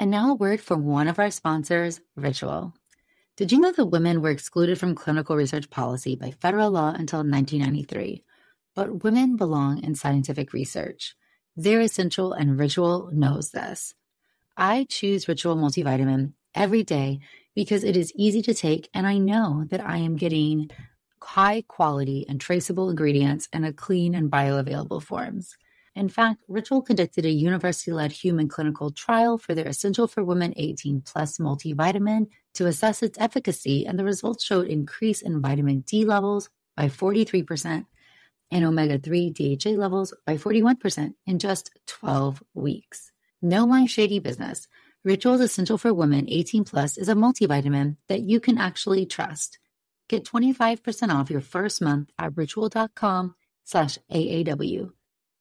And 0.00 0.10
now 0.10 0.30
a 0.30 0.34
word 0.34 0.60
from 0.60 0.86
one 0.86 1.06
of 1.06 1.18
our 1.18 1.30
sponsors, 1.30 2.00
Ritual. 2.16 2.74
Did 3.36 3.52
you 3.52 3.60
know 3.60 3.72
that 3.72 3.86
women 3.86 4.20
were 4.20 4.30
excluded 4.30 4.78
from 4.78 4.94
clinical 4.94 5.36
research 5.36 5.70
policy 5.70 6.16
by 6.16 6.32
federal 6.32 6.70
law 6.70 6.88
until 6.88 7.20
1993? 7.20 8.24
But 8.74 9.04
women 9.04 9.36
belong 9.36 9.82
in 9.82 9.94
scientific 9.94 10.52
research. 10.52 11.14
They're 11.56 11.80
essential, 11.80 12.32
and 12.32 12.58
Ritual 12.58 13.10
knows 13.12 13.50
this. 13.50 13.94
I 14.56 14.86
choose 14.88 15.28
Ritual 15.28 15.56
multivitamin 15.56 16.32
every 16.54 16.82
day 16.82 17.20
because 17.54 17.84
it 17.84 17.96
is 17.96 18.12
easy 18.16 18.42
to 18.42 18.54
take, 18.54 18.88
and 18.92 19.06
I 19.06 19.18
know 19.18 19.64
that 19.70 19.86
I 19.86 19.98
am 19.98 20.16
getting 20.16 20.70
high 21.24 21.62
quality 21.68 22.26
and 22.28 22.40
traceable 22.40 22.90
ingredients 22.90 23.48
in 23.52 23.64
a 23.64 23.72
clean 23.72 24.14
and 24.14 24.30
bioavailable 24.30 25.02
forms. 25.02 25.56
In 25.94 26.08
fact, 26.08 26.42
Ritual 26.48 26.80
conducted 26.80 27.26
a 27.26 27.30
university 27.30 27.92
led 27.92 28.12
human 28.12 28.48
clinical 28.48 28.90
trial 28.90 29.36
for 29.36 29.54
their 29.54 29.68
Essential 29.68 30.08
for 30.08 30.24
Women 30.24 30.54
18 30.56 31.02
Plus 31.02 31.38
multivitamin 31.38 32.28
to 32.54 32.66
assess 32.66 33.02
its 33.02 33.18
efficacy, 33.18 33.86
and 33.86 33.98
the 33.98 34.04
results 34.04 34.42
showed 34.42 34.68
increase 34.68 35.20
in 35.20 35.42
vitamin 35.42 35.80
D 35.80 36.04
levels 36.04 36.48
by 36.76 36.88
43% 36.88 37.84
and 38.50 38.64
omega 38.64 38.98
3 38.98 39.30
DHA 39.30 39.70
levels 39.70 40.14
by 40.26 40.36
41% 40.36 41.14
in 41.26 41.38
just 41.38 41.70
12 41.86 42.42
weeks. 42.54 43.12
No 43.40 43.66
my 43.66 43.86
shady 43.86 44.18
business. 44.18 44.68
Ritual's 45.04 45.40
Essential 45.40 45.78
for 45.78 45.92
Women 45.92 46.26
18 46.28 46.64
Plus 46.64 46.96
is 46.96 47.08
a 47.08 47.14
multivitamin 47.14 47.96
that 48.08 48.20
you 48.20 48.40
can 48.40 48.56
actually 48.56 49.04
trust. 49.04 49.58
Get 50.12 50.24
25% 50.24 51.08
off 51.08 51.30
your 51.30 51.40
first 51.40 51.80
month 51.80 52.10
at 52.18 52.36
ritual.com 52.36 53.34
slash 53.64 53.96
AAW. 54.12 54.90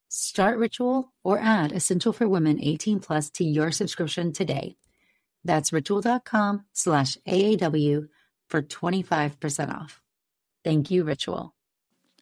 Start 0.08 0.58
Ritual 0.58 1.12
or 1.26 1.40
add 1.40 1.74
Essential 1.74 2.14
for 2.14 2.26
Women 2.30 2.58
18 2.64 3.02
Plus 3.02 3.30
to 3.32 3.44
your 3.44 3.74
subscription 3.74 4.32
today. 4.32 4.78
That's 5.44 5.74
ritual.com 5.74 6.64
slash 6.72 7.18
AAW 7.28 8.08
for 8.48 8.62
25% 8.62 9.76
off. 9.76 10.02
Thank 10.64 10.90
you, 10.90 11.04
Ritual. 11.04 11.54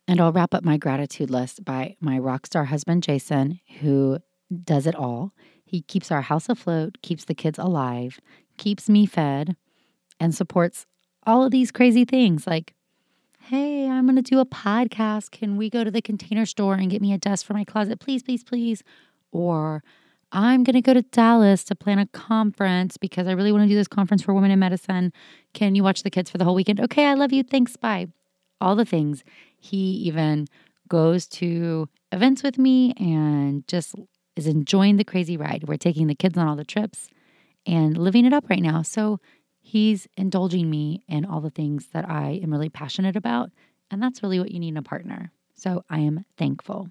And 0.08 0.20
I'll 0.20 0.32
wrap 0.32 0.56
up 0.56 0.64
my 0.64 0.78
gratitude 0.78 1.30
list 1.30 1.64
by 1.64 1.98
my 2.00 2.18
rock 2.18 2.48
star 2.48 2.66
husband, 2.66 3.04
Jason, 3.04 3.60
who 3.80 4.18
does 4.64 4.88
it 4.88 4.96
all. 4.96 5.34
He 5.66 5.84
keeps 5.84 6.12
our 6.12 6.24
house 6.24 6.50
afloat, 6.50 6.98
keeps 7.04 7.26
the 7.26 7.36
kids 7.36 7.60
alive, 7.60 8.20
keeps 8.58 8.90
me 8.90 9.06
fed, 9.06 9.56
and 10.20 10.34
supports 10.34 10.88
all 11.30 11.44
of 11.44 11.52
these 11.52 11.72
crazy 11.72 12.06
things 12.06 12.48
like, 12.48 12.74
hey, 13.40 13.88
I'm 13.88 14.06
going 14.08 14.16
to 14.16 14.22
do 14.24 14.40
a 14.40 14.46
podcast. 14.48 15.30
Can 15.30 15.58
we 15.58 15.70
go 15.70 15.84
to 15.84 15.92
the 15.92 16.02
container 16.02 16.46
store 16.46 16.74
and 16.74 16.90
get 16.90 17.04
me 17.04 17.14
a 17.14 17.20
desk 17.20 17.46
for 17.46 17.54
my 17.54 17.64
closet? 17.64 18.00
Please, 18.00 18.24
please, 18.24 18.44
please. 18.44 18.84
Or 19.32 19.84
I'm 20.32 20.64
going 20.64 20.74
to 20.74 20.82
go 20.82 20.96
to 20.96 21.04
Dallas 21.04 21.64
to 21.66 21.76
plan 21.76 22.00
a 22.00 22.08
conference 22.08 22.98
because 22.98 23.28
I 23.28 23.34
really 23.34 23.52
want 23.52 23.64
to 23.64 23.70
do 23.70 23.76
this 23.76 23.88
conference 23.88 24.24
for 24.24 24.34
women 24.34 24.50
in 24.50 24.58
medicine. 24.58 25.14
Can 25.54 25.76
you 25.76 25.84
watch 25.84 26.02
the 26.02 26.10
kids 26.10 26.32
for 26.32 26.40
the 26.40 26.46
whole 26.46 26.56
weekend? 26.56 26.80
Okay, 26.80 27.06
I 27.06 27.14
love 27.14 27.32
you. 27.32 27.44
Thanks. 27.44 27.78
Bye. 27.78 28.08
All 28.60 28.76
the 28.76 28.84
things. 28.84 29.24
He 29.56 29.92
even 30.08 30.48
goes 30.88 31.28
to 31.28 31.88
events 32.12 32.42
with 32.42 32.58
me 32.58 32.94
and 32.98 33.68
just 33.68 33.94
is 34.36 34.48
enjoying 34.48 34.98
the 34.98 35.04
crazy 35.04 35.38
ride. 35.38 35.66
We're 35.68 35.78
taking 35.78 36.08
the 36.08 36.16
kids 36.16 36.40
on 36.40 36.48
all 36.48 36.56
the 36.56 36.66
trips 36.66 37.08
and 37.68 37.96
living 37.98 38.26
it 38.26 38.34
up 38.34 38.50
right 38.50 38.64
now. 38.64 38.82
So 38.82 39.20
he's 39.70 40.08
indulging 40.18 40.70
me 40.70 41.04
in 41.08 41.26
all 41.26 41.42
the 41.42 41.50
things 41.52 41.88
that 41.94 42.10
I 42.10 42.40
am 42.42 42.52
really 42.52 42.70
passionate 42.70 43.16
about. 43.16 43.52
And 43.92 44.02
that's 44.02 44.24
really 44.24 44.40
what 44.40 44.52
you 44.52 44.60
need 44.60 44.70
in 44.70 44.78
a 44.78 44.82
partner. 44.82 45.32
So 45.54 45.84
I 45.90 46.00
am 46.00 46.26
thankful. 46.38 46.90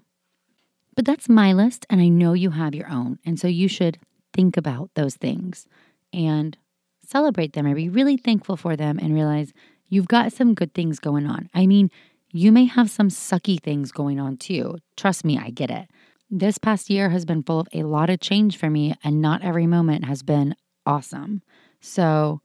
But 0.95 1.05
that's 1.05 1.29
my 1.29 1.53
list, 1.53 1.85
and 1.89 2.01
I 2.01 2.07
know 2.07 2.33
you 2.33 2.51
have 2.51 2.75
your 2.75 2.89
own. 2.89 3.19
And 3.25 3.39
so 3.39 3.47
you 3.47 3.67
should 3.67 3.97
think 4.33 4.57
about 4.57 4.91
those 4.95 5.15
things 5.15 5.65
and 6.13 6.57
celebrate 7.05 7.53
them 7.53 7.65
or 7.65 7.75
be 7.75 7.89
really 7.89 8.17
thankful 8.17 8.55
for 8.55 8.75
them 8.75 8.97
and 8.97 9.13
realize 9.13 9.53
you've 9.89 10.07
got 10.07 10.33
some 10.33 10.53
good 10.53 10.73
things 10.73 10.99
going 10.99 11.25
on. 11.25 11.49
I 11.53 11.67
mean, 11.67 11.89
you 12.31 12.51
may 12.51 12.65
have 12.65 12.89
some 12.89 13.09
sucky 13.09 13.61
things 13.61 13.91
going 13.91 14.19
on 14.19 14.37
too. 14.37 14.77
Trust 14.95 15.25
me, 15.25 15.37
I 15.37 15.49
get 15.49 15.71
it. 15.71 15.87
This 16.29 16.57
past 16.57 16.89
year 16.89 17.09
has 17.09 17.25
been 17.25 17.43
full 17.43 17.61
of 17.61 17.67
a 17.73 17.83
lot 17.83 18.09
of 18.09 18.19
change 18.19 18.57
for 18.57 18.69
me, 18.69 18.93
and 19.03 19.21
not 19.21 19.43
every 19.43 19.67
moment 19.67 20.05
has 20.05 20.21
been 20.21 20.55
awesome. 20.85 21.41
So 21.81 22.41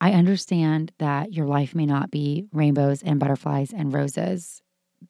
I 0.00 0.12
understand 0.12 0.92
that 0.98 1.32
your 1.32 1.46
life 1.46 1.74
may 1.74 1.86
not 1.86 2.10
be 2.10 2.46
rainbows 2.52 3.02
and 3.02 3.18
butterflies 3.18 3.72
and 3.72 3.92
roses. 3.92 4.62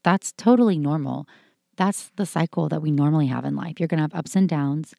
That's 0.02 0.32
totally 0.32 0.78
normal. 0.78 1.26
That's 1.76 2.10
the 2.16 2.26
cycle 2.26 2.68
that 2.68 2.82
we 2.82 2.90
normally 2.90 3.26
have 3.26 3.44
in 3.44 3.56
life. 3.56 3.78
You're 3.78 3.88
going 3.88 3.98
to 3.98 4.02
have 4.04 4.14
ups 4.14 4.36
and 4.36 4.48
downs. 4.48 4.94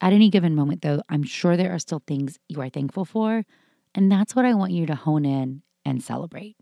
At 0.00 0.12
any 0.12 0.28
given 0.28 0.54
moment, 0.54 0.82
though, 0.82 1.02
I'm 1.08 1.22
sure 1.22 1.56
there 1.56 1.72
are 1.72 1.78
still 1.78 2.02
things 2.06 2.38
you 2.48 2.60
are 2.60 2.68
thankful 2.68 3.04
for. 3.04 3.44
And 3.94 4.10
that's 4.10 4.36
what 4.36 4.44
I 4.44 4.54
want 4.54 4.72
you 4.72 4.86
to 4.86 4.94
hone 4.94 5.24
in 5.24 5.62
and 5.84 6.02
celebrate. 6.02 6.56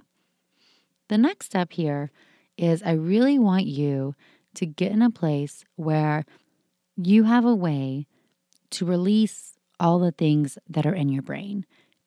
The 1.09 1.19
next 1.19 1.47
step 1.47 1.73
here 1.73 2.11
is 2.57 2.83
I 2.83 2.93
really 2.93 3.39
want 3.39 3.67
you 3.67 4.15
to 4.55 4.67
get 4.67 4.93
in 4.93 5.03
a 5.03 5.11
place 5.11 5.65
where 5.77 6.25
you 6.97 7.25
have 7.25 7.45
a 7.45 7.55
way 7.55 8.07
to 8.71 8.87
release 8.87 9.59
all 9.79 9.99
the 9.99 10.13
things 10.13 10.59
that 10.69 10.87
are 10.87 10.95
in 10.95 11.09
your 11.09 11.23
brain. 11.23 11.67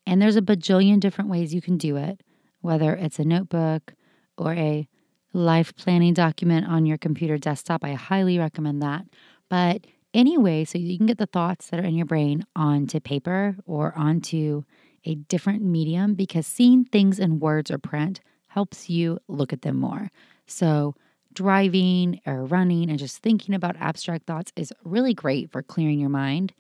And 0.10 0.20
there's 0.20 0.36
a 0.36 0.42
bajillion 0.42 1.00
different 1.00 1.30
ways 1.30 1.54
you 1.54 1.62
can 1.62 1.78
do 1.78 1.96
it, 1.96 2.24
whether 2.62 2.96
it's 2.96 3.20
a 3.20 3.24
notebook 3.24 3.94
or 4.40 4.54
a 4.54 4.88
life 5.34 5.76
planning 5.76 6.16
document 6.16 6.68
on 6.68 6.88
your 6.88 6.98
computer 6.98 7.38
desktop. 7.38 7.84
I 7.84 7.94
highly 7.94 8.40
recommend 8.40 8.82
that. 8.82 9.06
But 9.50 9.86
anyway, 10.12 10.66
so 10.66 10.80
you 10.80 10.98
can 10.98 11.06
get 11.06 11.20
the 11.20 11.28
thoughts 11.28 11.70
that 11.70 11.80
are 11.80 11.86
in 11.86 11.94
your 11.94 12.08
brain 12.08 12.44
onto 12.56 13.00
paper 13.00 13.56
or 13.68 13.94
onto 13.96 14.64
a 15.06 15.14
different 15.14 15.62
medium 15.62 16.16
because 16.16 16.48
seeing 16.48 16.86
things 16.86 17.20
in 17.20 17.40
words 17.40 17.70
or 17.70 17.78
print 17.78 18.20
helps 18.48 18.90
you 18.90 19.20
look 19.28 19.54
at 19.54 19.62
them 19.62 19.78
more. 19.78 20.10
So, 20.48 20.96
driving 21.34 22.20
or 22.26 22.46
running 22.46 22.90
and 22.90 22.98
just 22.98 23.20
thinking 23.20 23.54
about 23.54 23.76
abstract 23.78 24.26
thoughts 24.26 24.52
is 24.56 24.74
really 24.84 25.14
great 25.14 25.52
for 25.52 25.62
clearing 25.62 26.00
your 26.00 26.10
mind. 26.10 26.52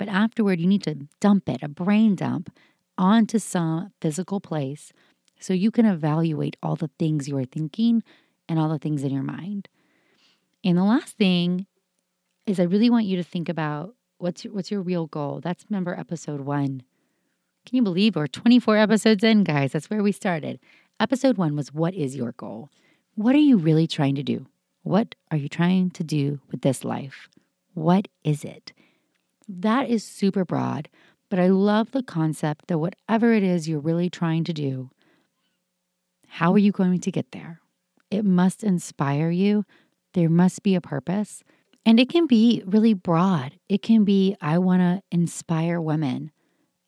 But 0.00 0.08
afterward, 0.08 0.60
you 0.60 0.66
need 0.66 0.82
to 0.84 0.96
dump 1.20 1.48
it, 1.48 1.62
a 1.62 1.68
brain 1.68 2.14
dump, 2.14 2.50
onto 3.00 3.38
some 3.38 3.90
physical 4.02 4.40
place 4.40 4.92
so 5.40 5.54
you 5.54 5.70
can 5.70 5.86
evaluate 5.86 6.56
all 6.62 6.76
the 6.76 6.90
things 6.98 7.26
you 7.26 7.36
are 7.38 7.46
thinking 7.46 8.02
and 8.46 8.58
all 8.58 8.68
the 8.68 8.78
things 8.78 9.02
in 9.02 9.10
your 9.10 9.22
mind. 9.22 9.68
And 10.62 10.76
the 10.76 10.84
last 10.84 11.16
thing 11.16 11.66
is 12.46 12.60
I 12.60 12.64
really 12.64 12.90
want 12.90 13.06
you 13.06 13.16
to 13.16 13.22
think 13.22 13.48
about 13.48 13.94
what's 14.18 14.44
your, 14.44 14.52
what's 14.52 14.70
your 14.70 14.82
real 14.82 15.06
goal. 15.06 15.40
That's 15.42 15.64
remember 15.70 15.98
episode 15.98 16.42
1. 16.42 16.82
Can 17.66 17.76
you 17.76 17.82
believe 17.82 18.16
we're 18.16 18.26
24 18.26 18.76
episodes 18.76 19.24
in, 19.24 19.44
guys? 19.44 19.72
That's 19.72 19.88
where 19.88 20.02
we 20.02 20.12
started. 20.12 20.60
Episode 20.98 21.38
1 21.38 21.56
was 21.56 21.72
what 21.72 21.94
is 21.94 22.14
your 22.14 22.32
goal? 22.32 22.68
What 23.14 23.34
are 23.34 23.38
you 23.38 23.56
really 23.56 23.86
trying 23.86 24.14
to 24.16 24.22
do? 24.22 24.46
What 24.82 25.14
are 25.30 25.38
you 25.38 25.48
trying 25.48 25.90
to 25.92 26.04
do 26.04 26.40
with 26.50 26.60
this 26.60 26.84
life? 26.84 27.30
What 27.72 28.08
is 28.24 28.44
it? 28.44 28.72
That 29.48 29.88
is 29.88 30.04
super 30.04 30.44
broad, 30.44 30.88
but 31.30 31.38
I 31.38 31.46
love 31.46 31.92
the 31.92 32.02
concept 32.02 32.66
that 32.66 32.78
whatever 32.78 33.32
it 33.32 33.42
is 33.42 33.68
you're 33.68 33.80
really 33.80 34.10
trying 34.10 34.44
to 34.44 34.52
do, 34.52 34.90
how 36.26 36.52
are 36.52 36.58
you 36.58 36.72
going 36.72 37.00
to 37.00 37.10
get 37.10 37.32
there? 37.32 37.60
It 38.10 38.24
must 38.24 38.62
inspire 38.62 39.30
you. 39.30 39.64
There 40.14 40.28
must 40.28 40.62
be 40.62 40.74
a 40.74 40.80
purpose. 40.80 41.42
And 41.86 41.98
it 41.98 42.08
can 42.08 42.26
be 42.26 42.62
really 42.66 42.94
broad. 42.94 43.54
It 43.68 43.82
can 43.82 44.04
be 44.04 44.36
I 44.40 44.58
want 44.58 44.80
to 44.80 45.02
inspire 45.10 45.80
women, 45.80 46.32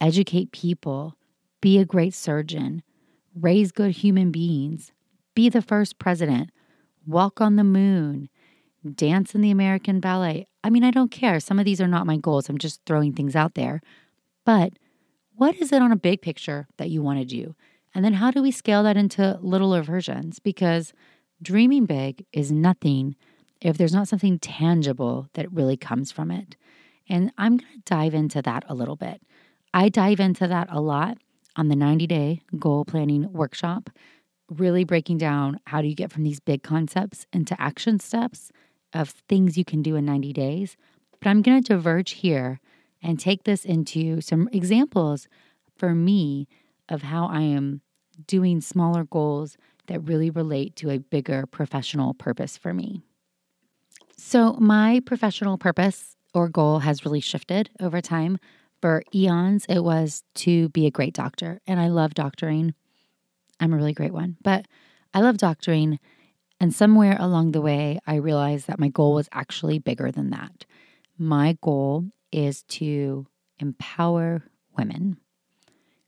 educate 0.00 0.52
people, 0.52 1.16
be 1.60 1.78
a 1.78 1.84
great 1.84 2.12
surgeon, 2.12 2.82
raise 3.34 3.72
good 3.72 3.92
human 3.92 4.30
beings, 4.30 4.92
be 5.34 5.48
the 5.48 5.62
first 5.62 5.98
president, 5.98 6.50
walk 7.06 7.40
on 7.40 7.56
the 7.56 7.64
moon, 7.64 8.28
dance 8.94 9.34
in 9.34 9.40
the 9.40 9.50
American 9.50 10.00
ballet. 10.00 10.46
I 10.64 10.70
mean, 10.70 10.84
I 10.84 10.90
don't 10.90 11.10
care. 11.10 11.40
Some 11.40 11.58
of 11.58 11.64
these 11.64 11.80
are 11.80 11.88
not 11.88 12.06
my 12.06 12.16
goals. 12.16 12.48
I'm 12.48 12.58
just 12.58 12.80
throwing 12.84 13.12
things 13.12 13.34
out 13.34 13.54
there. 13.54 13.80
But 14.44 14.72
what 15.34 15.56
is 15.56 15.72
it 15.72 15.82
on 15.82 15.92
a 15.92 15.96
big 15.96 16.22
picture 16.22 16.66
that 16.76 16.90
you 16.90 17.02
want 17.02 17.18
to 17.18 17.24
do? 17.24 17.54
And 17.94 18.04
then 18.04 18.14
how 18.14 18.30
do 18.30 18.42
we 18.42 18.50
scale 18.50 18.82
that 18.82 18.96
into 18.96 19.38
littler 19.42 19.82
versions? 19.82 20.38
Because 20.38 20.92
dreaming 21.42 21.86
big 21.86 22.24
is 22.32 22.50
nothing 22.50 23.16
if 23.60 23.76
there's 23.76 23.94
not 23.94 24.08
something 24.08 24.38
tangible 24.38 25.28
that 25.34 25.52
really 25.52 25.76
comes 25.76 26.10
from 26.10 26.30
it. 26.30 26.56
And 27.08 27.32
I'm 27.38 27.58
going 27.58 27.72
to 27.74 27.80
dive 27.84 28.14
into 28.14 28.42
that 28.42 28.64
a 28.68 28.74
little 28.74 28.96
bit. 28.96 29.22
I 29.74 29.88
dive 29.88 30.20
into 30.20 30.46
that 30.48 30.68
a 30.70 30.80
lot 30.80 31.18
on 31.56 31.68
the 31.68 31.76
90 31.76 32.06
day 32.06 32.42
goal 32.58 32.84
planning 32.84 33.32
workshop, 33.32 33.90
really 34.48 34.84
breaking 34.84 35.18
down 35.18 35.60
how 35.66 35.80
do 35.80 35.88
you 35.88 35.94
get 35.94 36.12
from 36.12 36.24
these 36.24 36.40
big 36.40 36.62
concepts 36.62 37.26
into 37.32 37.60
action 37.60 37.98
steps 38.00 38.50
of 38.92 39.10
things 39.28 39.56
you 39.56 39.64
can 39.64 39.82
do 39.82 39.96
in 39.96 40.04
90 40.04 40.32
days. 40.32 40.76
But 41.20 41.28
I'm 41.28 41.42
going 41.42 41.62
to 41.62 41.74
diverge 41.74 42.12
here 42.12 42.60
and 43.02 43.18
take 43.18 43.44
this 43.44 43.64
into 43.64 44.20
some 44.20 44.48
examples 44.52 45.28
for 45.76 45.94
me 45.94 46.46
of 46.88 47.02
how 47.02 47.26
I 47.26 47.40
am 47.42 47.80
doing 48.26 48.60
smaller 48.60 49.04
goals 49.04 49.56
that 49.86 50.00
really 50.00 50.30
relate 50.30 50.76
to 50.76 50.90
a 50.90 50.98
bigger 50.98 51.46
professional 51.46 52.14
purpose 52.14 52.56
for 52.56 52.72
me. 52.72 53.02
So, 54.16 54.52
my 54.54 55.00
professional 55.04 55.58
purpose 55.58 56.16
or 56.34 56.48
goal 56.48 56.80
has 56.80 57.04
really 57.04 57.20
shifted 57.20 57.70
over 57.80 58.00
time. 58.00 58.38
For 58.80 59.02
eons, 59.14 59.64
it 59.68 59.80
was 59.80 60.24
to 60.36 60.68
be 60.70 60.86
a 60.86 60.90
great 60.90 61.14
doctor, 61.14 61.60
and 61.66 61.80
I 61.80 61.88
love 61.88 62.14
doctoring. 62.14 62.74
I'm 63.60 63.72
a 63.72 63.76
really 63.76 63.92
great 63.92 64.12
one, 64.12 64.36
but 64.42 64.66
I 65.14 65.20
love 65.20 65.36
doctoring. 65.36 65.98
And 66.60 66.74
somewhere 66.74 67.16
along 67.18 67.52
the 67.52 67.60
way, 67.60 67.98
I 68.06 68.16
realized 68.16 68.66
that 68.66 68.78
my 68.78 68.88
goal 68.88 69.14
was 69.14 69.28
actually 69.32 69.78
bigger 69.78 70.10
than 70.10 70.30
that. 70.30 70.64
My 71.18 71.58
goal 71.60 72.06
is 72.32 72.62
to 72.64 73.26
empower 73.58 74.44
women. 74.76 75.18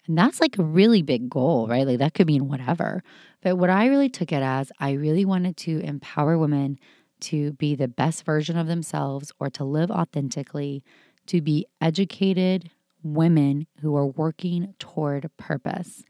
And 0.07 0.19
that's 0.19 0.41
like 0.41 0.59
a 0.59 0.65
really 0.65 1.03
big 1.03 1.31
goal, 1.31 1.67
right? 1.67 1.87
Like 1.87 1.99
that 1.99 2.15
could 2.15 2.27
mean 2.27 2.49
whatever. 2.49 3.03
But 3.43 3.57
what 3.57 3.71
I 3.71 3.87
really 3.87 4.09
took 4.09 4.33
it 4.33 4.43
as, 4.43 4.71
I 4.79 4.93
really 4.93 5.25
wanted 5.25 5.57
to 5.59 5.81
empower 5.81 6.37
women 6.37 6.79
to 7.21 7.53
be 7.53 7.75
the 7.75 7.89
best 7.89 8.25
version 8.25 8.59
of 8.59 8.67
themselves 8.67 9.33
or 9.39 9.49
to 9.51 9.65
live 9.65 9.91
authentically, 9.91 10.85
to 11.27 11.41
be 11.41 11.67
educated 11.81 12.71
women 13.03 13.67
who 13.81 13.97
are 13.97 14.07
working 14.07 14.75
toward 14.79 15.31
purpose. 15.37 16.03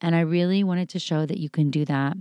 And 0.00 0.14
I 0.14 0.20
really 0.20 0.64
wanted 0.64 0.88
to 0.90 0.98
show 0.98 1.24
that 1.26 1.38
you 1.38 1.50
can 1.50 1.70
do 1.70 1.84
that 1.84 2.16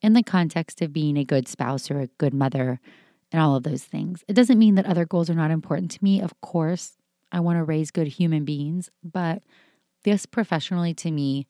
in 0.00 0.12
the 0.12 0.22
context 0.22 0.82
of 0.82 0.92
being 0.92 1.16
a 1.16 1.24
good 1.24 1.48
spouse 1.48 1.90
or 1.90 2.00
a 2.00 2.08
good 2.18 2.34
mother 2.34 2.80
and 3.34 3.42
all 3.42 3.56
of 3.56 3.64
those 3.64 3.82
things. 3.82 4.22
It 4.28 4.34
doesn't 4.34 4.60
mean 4.60 4.76
that 4.76 4.86
other 4.86 5.04
goals 5.04 5.28
are 5.28 5.34
not 5.34 5.50
important 5.50 5.90
to 5.90 6.04
me. 6.04 6.20
Of 6.20 6.40
course, 6.40 6.92
I 7.32 7.40
want 7.40 7.58
to 7.58 7.64
raise 7.64 7.90
good 7.90 8.06
human 8.06 8.44
beings, 8.44 8.90
but 9.02 9.42
this 10.04 10.24
professionally 10.24 10.94
to 10.94 11.10
me 11.10 11.48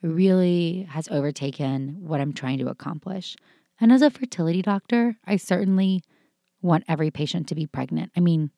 really 0.00 0.86
has 0.90 1.08
overtaken 1.08 1.96
what 2.02 2.20
I'm 2.20 2.32
trying 2.32 2.58
to 2.58 2.68
accomplish. 2.68 3.34
And 3.80 3.90
as 3.90 4.00
a 4.00 4.10
fertility 4.10 4.62
doctor, 4.62 5.16
I 5.26 5.38
certainly 5.38 6.04
want 6.62 6.84
every 6.86 7.10
patient 7.10 7.48
to 7.48 7.56
be 7.56 7.66
pregnant. 7.66 8.12
I 8.16 8.20
mean, 8.20 8.52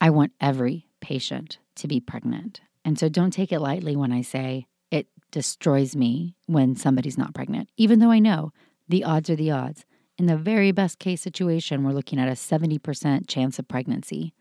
I 0.00 0.10
want 0.10 0.30
every 0.40 0.86
patient 1.00 1.58
to 1.74 1.88
be 1.88 1.98
pregnant. 1.98 2.60
And 2.84 2.96
so 2.96 3.08
don't 3.08 3.32
take 3.32 3.50
it 3.50 3.58
lightly 3.58 3.96
when 3.96 4.12
I 4.12 4.22
say 4.22 4.68
it 4.92 5.08
destroys 5.32 5.96
me 5.96 6.36
when 6.46 6.76
somebody's 6.76 7.18
not 7.18 7.34
pregnant, 7.34 7.70
even 7.76 7.98
though 7.98 8.12
I 8.12 8.20
know 8.20 8.52
the 8.88 9.02
odds 9.02 9.28
are 9.30 9.36
the 9.36 9.50
odds. 9.50 9.84
In 10.18 10.26
the 10.26 10.36
very 10.36 10.72
best 10.72 10.98
case 10.98 11.22
situation, 11.22 11.84
we're 11.84 11.92
looking 11.92 12.18
at 12.18 12.28
a 12.28 12.32
70% 12.32 13.28
chance 13.28 13.58
of 13.60 13.68
pregnancy. 13.68 14.34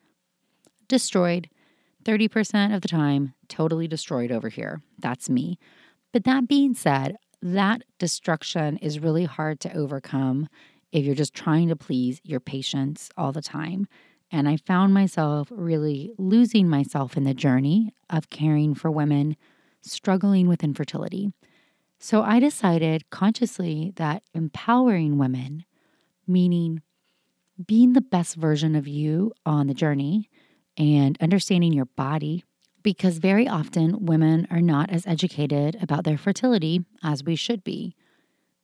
Destroyed 0.88 1.50
30% 2.04 2.74
of 2.74 2.82
the 2.82 2.88
time, 2.88 3.36
totally 3.48 3.88
destroyed 3.88 4.32
over 4.32 4.50
here. 4.50 4.82
That's 4.98 5.30
me. 5.30 5.60
But 6.12 6.24
that 6.24 6.48
being 6.48 6.74
said, 6.74 7.18
that 7.44 7.84
destruction 8.00 8.78
is 8.78 9.00
really 9.00 9.26
hard 9.26 9.60
to 9.60 9.78
overcome 9.78 10.48
if 10.92 11.06
you're 11.06 11.14
just 11.14 11.36
trying 11.36 11.68
to 11.68 11.76
please 11.76 12.22
your 12.24 12.40
patients 12.40 13.12
all 13.16 13.32
the 13.32 13.42
time. 13.42 13.88
And 14.32 14.50
I 14.50 14.58
found 14.58 14.96
myself 14.96 15.48
really 15.52 16.12
losing 16.18 16.68
myself 16.68 17.16
in 17.16 17.24
the 17.24 17.36
journey 17.36 17.94
of 18.10 18.32
caring 18.32 18.74
for 18.74 18.90
women 18.90 19.36
struggling 19.82 20.48
with 20.48 20.64
infertility. 20.64 21.34
So 22.00 22.22
I 22.22 22.40
decided 22.40 23.10
consciously 23.10 23.94
that 23.96 24.24
empowering 24.34 25.18
women, 25.18 25.66
meaning 26.28 26.82
being 27.66 27.94
the 27.94 28.02
best 28.02 28.36
version 28.36 28.76
of 28.76 28.88
you 28.88 29.34
on 29.46 29.68
the 29.68 29.74
journey 29.74 30.30
and 30.78 31.18
understanding 31.20 31.74
your 31.74 31.86
body, 31.86 32.44
because 32.84 33.18
very 33.18 33.48
often 33.48 34.06
women 34.06 34.48
are 34.52 34.62
not 34.62 34.92
as 34.92 35.08
educated 35.08 35.76
about 35.82 36.04
their 36.04 36.18
fertility 36.18 36.86
as 37.04 37.24
we 37.24 37.36
should 37.36 37.64
be. 37.64 37.96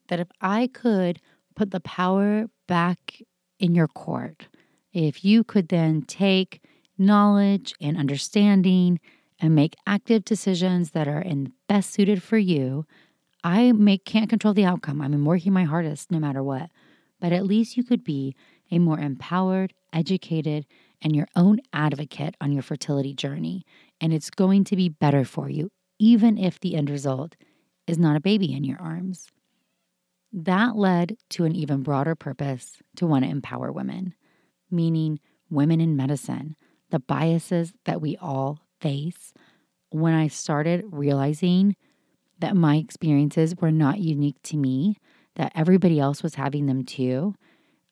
That 0.10 0.20
if 0.20 0.28
I 0.40 0.68
could 0.68 1.20
put 1.56 1.72
the 1.72 1.80
power 1.80 2.46
back 2.68 3.22
in 3.60 3.74
your 3.74 3.88
court, 3.88 4.48
if 4.94 5.26
you 5.26 5.44
could 5.44 5.70
then 5.70 6.04
take 6.04 6.62
knowledge 7.00 7.74
and 7.82 7.98
understanding 7.98 9.00
and 9.40 9.56
make 9.56 9.76
active 9.88 10.24
decisions 10.24 10.92
that 10.92 11.08
are 11.08 11.22
in 11.22 11.52
best 11.68 11.92
suited 11.92 12.22
for 12.22 12.38
you, 12.38 12.86
I 13.44 13.74
can't 14.06 14.30
control 14.30 14.54
the 14.54 14.66
outcome. 14.66 15.02
I'm 15.02 15.26
working 15.26 15.54
my 15.54 15.64
hardest 15.64 16.12
no 16.12 16.20
matter 16.20 16.42
what. 16.42 16.70
But 17.20 17.34
at 17.34 17.46
least 17.46 17.78
you 17.78 17.84
could 17.84 18.04
be 18.04 18.36
a 18.72 18.80
more 18.80 19.00
empowered, 19.00 19.74
educated, 19.92 20.66
and 21.02 21.16
your 21.16 21.28
own 21.36 21.60
advocate 21.74 22.36
on 22.42 22.52
your 22.52 22.64
fertility 22.64 23.14
journey. 23.14 23.66
And 24.02 24.14
it's 24.14 24.30
going 24.30 24.64
to 24.66 24.76
be 24.76 24.90
better 24.90 25.26
for 25.26 25.50
you, 25.50 25.70
even 26.00 26.38
if 26.38 26.60
the 26.60 26.76
end 26.76 26.90
result 26.90 27.36
is 27.88 27.98
not 27.98 28.16
a 28.16 28.22
baby 28.22 28.54
in 28.54 28.64
your 28.64 28.80
arms. 28.80 29.28
That 30.32 30.76
led 30.76 31.18
to 31.32 31.46
an 31.46 31.56
even 31.56 31.84
broader 31.84 32.16
purpose 32.16 32.82
to 32.96 33.06
want 33.06 33.24
to 33.24 33.30
empower 33.30 33.72
women, 33.72 34.16
meaning 34.72 35.20
women 35.50 35.80
in 35.80 35.96
medicine, 35.96 36.56
the 36.90 37.00
biases 37.00 37.74
that 37.86 38.02
we 38.02 38.18
all 38.18 38.60
face. 38.80 39.34
When 39.92 40.14
I 40.14 40.28
started 40.28 40.86
realizing 40.88 41.76
that 42.44 42.58
my 42.58 42.76
experiences 42.76 43.56
were 43.56 43.72
not 43.72 44.00
unique 44.00 44.36
to 44.44 44.58
me, 44.58 44.98
that 45.36 45.54
everybody 45.56 45.98
else 45.98 46.22
was 46.22 46.36
having 46.36 46.66
them 46.66 46.84
too, 46.84 47.34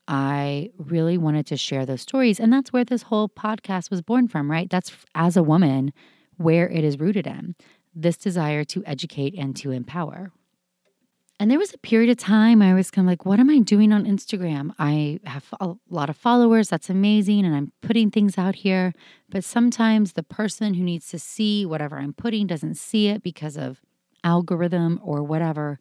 I 0.09 0.71
really 0.77 1.17
wanted 1.17 1.45
to 1.47 1.55
share 1.55 1.85
those 1.85 2.01
stories. 2.01 2.37
And 2.37 2.51
that's 2.51 2.73
where 2.73 2.83
this 2.83 3.03
whole 3.03 3.29
podcast 3.29 3.89
was 3.89 4.01
born 4.01 4.27
from, 4.27 4.51
right? 4.51 4.69
That's 4.69 4.91
as 5.15 5.37
a 5.37 5.41
woman 5.41 5.93
where 6.35 6.67
it 6.67 6.83
is 6.83 6.99
rooted 6.99 7.27
in 7.27 7.55
this 7.95 8.17
desire 8.17 8.65
to 8.65 8.83
educate 8.85 9.35
and 9.37 9.55
to 9.55 9.71
empower. 9.71 10.33
And 11.39 11.49
there 11.49 11.57
was 11.57 11.73
a 11.73 11.77
period 11.77 12.09
of 12.09 12.17
time 12.17 12.61
I 12.61 12.73
was 12.73 12.91
kind 12.91 13.07
of 13.07 13.09
like, 13.09 13.25
what 13.25 13.39
am 13.39 13.49
I 13.49 13.59
doing 13.59 13.93
on 13.93 14.03
Instagram? 14.03 14.71
I 14.77 15.21
have 15.23 15.45
a 15.61 15.75
lot 15.89 16.09
of 16.09 16.17
followers. 16.17 16.67
That's 16.67 16.89
amazing. 16.89 17.45
And 17.45 17.55
I'm 17.55 17.71
putting 17.81 18.11
things 18.11 18.37
out 18.37 18.55
here. 18.55 18.93
But 19.29 19.45
sometimes 19.45 20.11
the 20.11 20.23
person 20.23 20.73
who 20.73 20.83
needs 20.83 21.07
to 21.11 21.19
see 21.19 21.65
whatever 21.65 21.99
I'm 21.99 22.11
putting 22.11 22.47
doesn't 22.47 22.75
see 22.75 23.07
it 23.07 23.23
because 23.23 23.55
of 23.57 23.79
algorithm 24.23 24.99
or 25.03 25.23
whatever. 25.23 25.79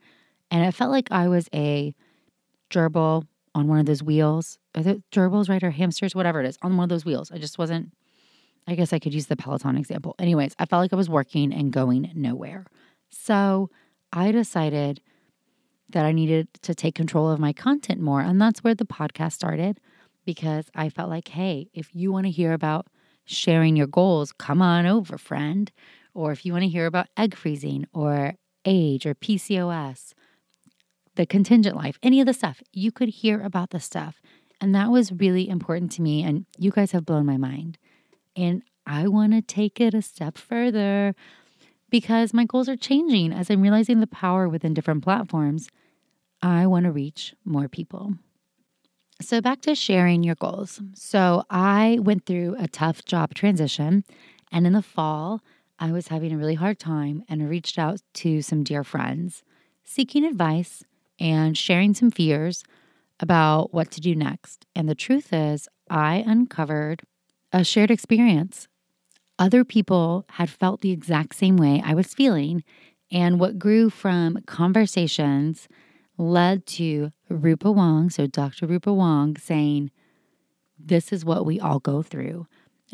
And 0.50 0.64
it 0.64 0.72
felt 0.72 0.90
like 0.90 1.08
I 1.10 1.28
was 1.28 1.48
a 1.54 1.94
gerbil 2.70 3.26
on 3.54 3.68
one 3.68 3.78
of 3.78 3.86
those 3.86 4.02
wheels. 4.02 4.58
Are 4.74 4.86
it 4.86 5.02
gerbils, 5.10 5.48
right? 5.48 5.62
Or 5.62 5.70
hamsters, 5.70 6.14
whatever 6.14 6.40
it 6.40 6.46
is, 6.46 6.58
on 6.62 6.76
one 6.76 6.84
of 6.84 6.88
those 6.88 7.04
wheels. 7.04 7.30
I 7.30 7.38
just 7.38 7.58
wasn't, 7.58 7.92
I 8.66 8.74
guess 8.74 8.92
I 8.92 8.98
could 8.98 9.14
use 9.14 9.26
the 9.26 9.36
Peloton 9.36 9.76
example. 9.76 10.14
Anyways, 10.18 10.54
I 10.58 10.66
felt 10.66 10.80
like 10.80 10.92
I 10.92 10.96
was 10.96 11.10
working 11.10 11.52
and 11.52 11.72
going 11.72 12.10
nowhere. 12.14 12.66
So 13.10 13.70
I 14.12 14.32
decided 14.32 15.00
that 15.88 16.06
I 16.06 16.12
needed 16.12 16.48
to 16.62 16.74
take 16.74 16.94
control 16.94 17.30
of 17.30 17.40
my 17.40 17.52
content 17.52 18.00
more. 18.00 18.20
And 18.20 18.40
that's 18.40 18.62
where 18.62 18.74
the 18.74 18.86
podcast 18.86 19.32
started 19.32 19.80
because 20.24 20.66
I 20.74 20.88
felt 20.88 21.10
like, 21.10 21.28
hey, 21.28 21.68
if 21.74 21.94
you 21.94 22.12
want 22.12 22.26
to 22.26 22.30
hear 22.30 22.52
about 22.52 22.86
sharing 23.24 23.76
your 23.76 23.86
goals, 23.86 24.32
come 24.32 24.62
on 24.62 24.86
over, 24.86 25.18
friend. 25.18 25.70
Or 26.14 26.32
if 26.32 26.44
you 26.44 26.52
want 26.52 26.64
to 26.64 26.68
hear 26.68 26.86
about 26.86 27.08
egg 27.16 27.36
freezing 27.36 27.86
or 27.92 28.34
age 28.64 29.06
or 29.06 29.14
PCOS, 29.14 30.14
the 31.16 31.26
contingent 31.26 31.76
life, 31.76 31.98
any 32.02 32.20
of 32.20 32.26
the 32.26 32.32
stuff, 32.32 32.62
you 32.72 32.92
could 32.92 33.08
hear 33.08 33.40
about 33.40 33.70
the 33.70 33.80
stuff. 33.80 34.20
And 34.60 34.74
that 34.74 34.90
was 34.90 35.12
really 35.12 35.48
important 35.48 35.92
to 35.92 36.02
me. 36.02 36.22
And 36.22 36.46
you 36.58 36.70
guys 36.70 36.92
have 36.92 37.06
blown 37.06 37.26
my 37.26 37.36
mind. 37.36 37.78
And 38.36 38.62
I 38.86 39.08
want 39.08 39.32
to 39.32 39.42
take 39.42 39.80
it 39.80 39.94
a 39.94 40.02
step 40.02 40.36
further 40.36 41.14
because 41.90 42.32
my 42.32 42.44
goals 42.44 42.68
are 42.68 42.76
changing 42.76 43.32
as 43.32 43.50
I'm 43.50 43.62
realizing 43.62 44.00
the 44.00 44.06
power 44.06 44.48
within 44.48 44.74
different 44.74 45.02
platforms. 45.02 45.68
I 46.42 46.66
want 46.66 46.84
to 46.84 46.92
reach 46.92 47.34
more 47.44 47.68
people. 47.68 48.14
So, 49.20 49.42
back 49.42 49.60
to 49.62 49.74
sharing 49.74 50.22
your 50.22 50.36
goals. 50.36 50.80
So, 50.94 51.44
I 51.50 51.98
went 52.00 52.24
through 52.24 52.56
a 52.58 52.68
tough 52.68 53.04
job 53.04 53.34
transition, 53.34 54.04
and 54.50 54.66
in 54.66 54.72
the 54.72 54.80
fall, 54.80 55.42
I 55.82 55.92
was 55.92 56.08
having 56.08 56.30
a 56.30 56.36
really 56.36 56.56
hard 56.56 56.78
time 56.78 57.24
and 57.26 57.48
reached 57.48 57.78
out 57.78 58.02
to 58.14 58.42
some 58.42 58.62
dear 58.62 58.84
friends 58.84 59.42
seeking 59.82 60.24
advice 60.24 60.84
and 61.18 61.56
sharing 61.56 61.94
some 61.94 62.10
fears 62.10 62.62
about 63.18 63.72
what 63.72 63.90
to 63.92 64.00
do 64.00 64.14
next. 64.14 64.66
And 64.76 64.88
the 64.88 64.94
truth 64.94 65.32
is, 65.32 65.68
I 65.88 66.22
uncovered 66.26 67.02
a 67.50 67.64
shared 67.64 67.90
experience. 67.90 68.68
Other 69.38 69.64
people 69.64 70.26
had 70.32 70.50
felt 70.50 70.82
the 70.82 70.92
exact 70.92 71.34
same 71.34 71.56
way 71.56 71.82
I 71.84 71.94
was 71.94 72.14
feeling. 72.14 72.62
And 73.10 73.40
what 73.40 73.58
grew 73.58 73.88
from 73.88 74.42
conversations 74.46 75.66
led 76.18 76.66
to 76.66 77.10
Rupa 77.30 77.72
Wong, 77.72 78.10
so 78.10 78.26
Dr. 78.26 78.66
Rupa 78.66 78.92
Wong, 78.92 79.36
saying, 79.38 79.90
This 80.78 81.10
is 81.10 81.24
what 81.24 81.46
we 81.46 81.58
all 81.58 81.80
go 81.80 82.02
through. 82.02 82.46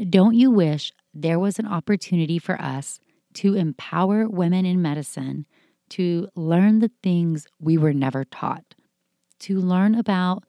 Don't 0.09 0.35
you 0.35 0.51
wish 0.51 0.93
there 1.23 1.39
was 1.39 1.59
an 1.59 1.67
opportunity 1.67 2.39
for 2.39 2.61
us 2.61 3.01
to 3.35 3.55
empower 3.55 4.29
women 4.29 4.65
in 4.65 4.81
medicine 4.83 5.47
to 5.91 6.29
learn 6.35 6.81
the 6.81 6.91
things 7.03 7.47
we 7.61 7.79
were 7.79 7.93
never 7.93 8.25
taught, 8.25 8.75
to 9.41 9.59
learn 9.59 9.95
about 9.95 10.45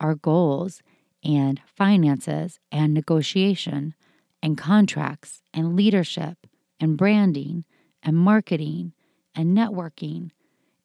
our 0.00 0.14
goals 0.14 0.82
and 1.22 1.60
finances 1.66 2.58
and 2.72 2.94
negotiation 2.94 3.94
and 4.42 4.56
contracts 4.56 5.42
and 5.52 5.76
leadership 5.76 6.46
and 6.80 6.96
branding 6.96 7.64
and 8.02 8.16
marketing 8.16 8.92
and 9.34 9.56
networking 9.56 10.30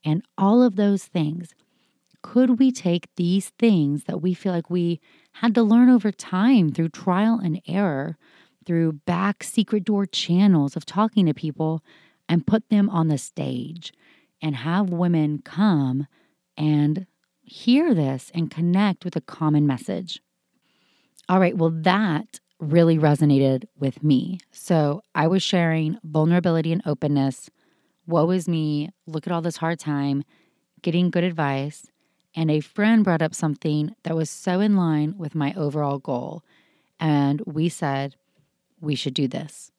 and 0.04 0.22
all 0.38 0.62
of 0.62 0.76
those 0.76 1.06
things. 1.06 1.56
Could 2.22 2.60
we 2.60 2.72
take 2.72 3.08
these 3.16 3.50
things 3.60 4.06
that 4.06 4.22
we 4.22 4.34
feel 4.34 4.52
like 4.52 4.70
we 4.70 5.00
had 5.34 5.56
to 5.56 5.64
learn 5.64 5.90
over 5.90 6.12
time 6.12 6.72
through 6.72 6.90
trial 6.90 7.40
and 7.42 7.62
error, 7.68 8.18
through 8.66 8.94
back 8.94 9.44
secret 9.44 9.84
door 9.84 10.06
channels 10.06 10.76
of 10.76 10.86
talking 10.86 11.26
to 11.26 11.34
people, 11.34 11.84
and 12.28 12.48
put 12.48 12.70
them 12.70 12.90
on 12.90 13.08
the 13.08 13.18
stage 13.18 13.94
and 14.42 14.56
have 14.56 14.90
women 14.90 15.40
come 15.44 16.08
and 16.58 17.06
hear 17.42 17.94
this 17.94 18.32
and 18.34 18.50
connect 18.50 19.06
with 19.06 19.16
a 19.16 19.22
common 19.22 19.68
message? 19.68 20.22
All 21.30 21.40
right, 21.40 21.56
well, 21.56 21.70
that 21.72 22.40
really 22.60 22.98
resonated 22.98 23.66
with 23.78 24.04
me. 24.04 24.40
So 24.52 25.02
I 25.14 25.28
was 25.28 25.44
sharing 25.44 26.00
vulnerability 26.04 26.72
and 26.72 26.82
openness 26.86 27.50
woe 28.08 28.30
is 28.30 28.48
me, 28.48 28.90
look 29.08 29.26
at 29.26 29.34
all 29.34 29.42
this 29.42 29.58
hard 29.58 29.80
time, 29.80 30.24
getting 30.82 31.10
good 31.10 31.24
advice. 31.24 31.88
And 32.36 32.52
a 32.52 32.60
friend 32.60 33.04
brought 33.04 33.22
up 33.22 33.34
something 33.34 33.96
that 34.04 34.16
was 34.16 34.30
so 34.30 34.60
in 34.60 34.76
line 34.76 35.16
with 35.18 35.36
my 35.36 35.54
overall 35.56 36.00
goal. 36.00 36.44
And 37.00 37.42
we 37.46 37.70
said, 37.70 38.16
we 38.86 38.96
should 38.96 39.14
do 39.14 39.28
this. 39.28 39.72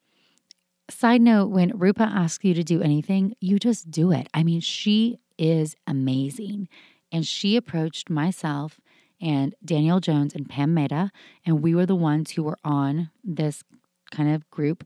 Side 0.89 1.21
note 1.21 1.49
when 1.49 1.77
Rupa 1.77 2.03
asks 2.03 2.45
you 2.45 2.53
to 2.53 2.63
do 2.63 2.81
anything, 2.81 3.35
you 3.41 3.59
just 3.59 3.91
do 3.91 4.11
it. 4.11 4.27
I 4.33 4.43
mean, 4.43 4.61
she 4.61 5.19
is 5.37 5.75
amazing. 5.85 6.69
And 7.11 7.25
she 7.25 7.55
approached 7.55 8.09
myself 8.09 8.79
and 9.19 9.55
Danielle 9.65 9.99
Jones 9.99 10.35
and 10.35 10.47
Pam 10.47 10.73
Mehta, 10.73 11.11
and 11.45 11.63
we 11.63 11.73
were 11.73 11.85
the 11.85 11.95
ones 11.95 12.31
who 12.31 12.43
were 12.43 12.59
on 12.63 13.09
this 13.23 13.63
kind 14.11 14.33
of 14.33 14.49
group 14.51 14.85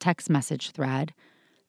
text 0.00 0.28
message 0.28 0.72
thread. 0.72 1.14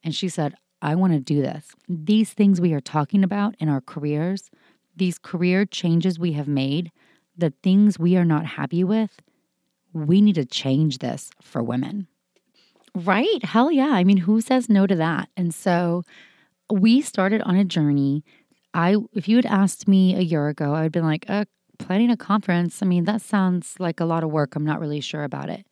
And 0.03 0.15
she 0.15 0.27
said, 0.27 0.55
I 0.81 0.95
want 0.95 1.13
to 1.13 1.19
do 1.19 1.41
this. 1.41 1.67
These 1.87 2.33
things 2.33 2.59
we 2.59 2.73
are 2.73 2.81
talking 2.81 3.23
about 3.23 3.55
in 3.59 3.69
our 3.69 3.81
careers, 3.81 4.49
these 4.95 5.19
career 5.19 5.65
changes 5.65 6.17
we 6.17 6.31
have 6.33 6.47
made, 6.47 6.91
the 7.37 7.53
things 7.61 7.99
we 7.99 8.17
are 8.17 8.25
not 8.25 8.45
happy 8.45 8.83
with, 8.83 9.21
we 9.93 10.21
need 10.21 10.35
to 10.35 10.45
change 10.45 10.99
this 10.99 11.31
for 11.41 11.61
women. 11.63 12.07
Right? 12.93 13.43
Hell 13.43 13.71
yeah. 13.71 13.91
I 13.91 14.03
mean, 14.03 14.17
who 14.17 14.41
says 14.41 14.69
no 14.69 14.85
to 14.85 14.95
that? 14.95 15.29
And 15.37 15.53
so 15.53 16.03
we 16.69 17.01
started 17.01 17.41
on 17.43 17.55
a 17.55 17.63
journey. 17.63 18.23
I 18.73 18.97
if 19.13 19.27
you 19.27 19.35
had 19.37 19.45
asked 19.45 19.87
me 19.87 20.15
a 20.15 20.21
year 20.21 20.47
ago, 20.47 20.73
I 20.73 20.81
would 20.81 20.83
have 20.83 20.91
been 20.91 21.05
like, 21.05 21.25
uh, 21.29 21.45
planning 21.81 22.11
a 22.11 22.17
conference, 22.17 22.81
I 22.81 22.85
mean, 22.85 23.05
that 23.05 23.21
sounds 23.21 23.75
like 23.79 23.99
a 23.99 24.05
lot 24.05 24.23
of 24.23 24.31
work. 24.31 24.55
I'm 24.55 24.65
not 24.65 24.79
really 24.79 25.01
sure 25.01 25.23
about 25.23 25.49
it. 25.49 25.65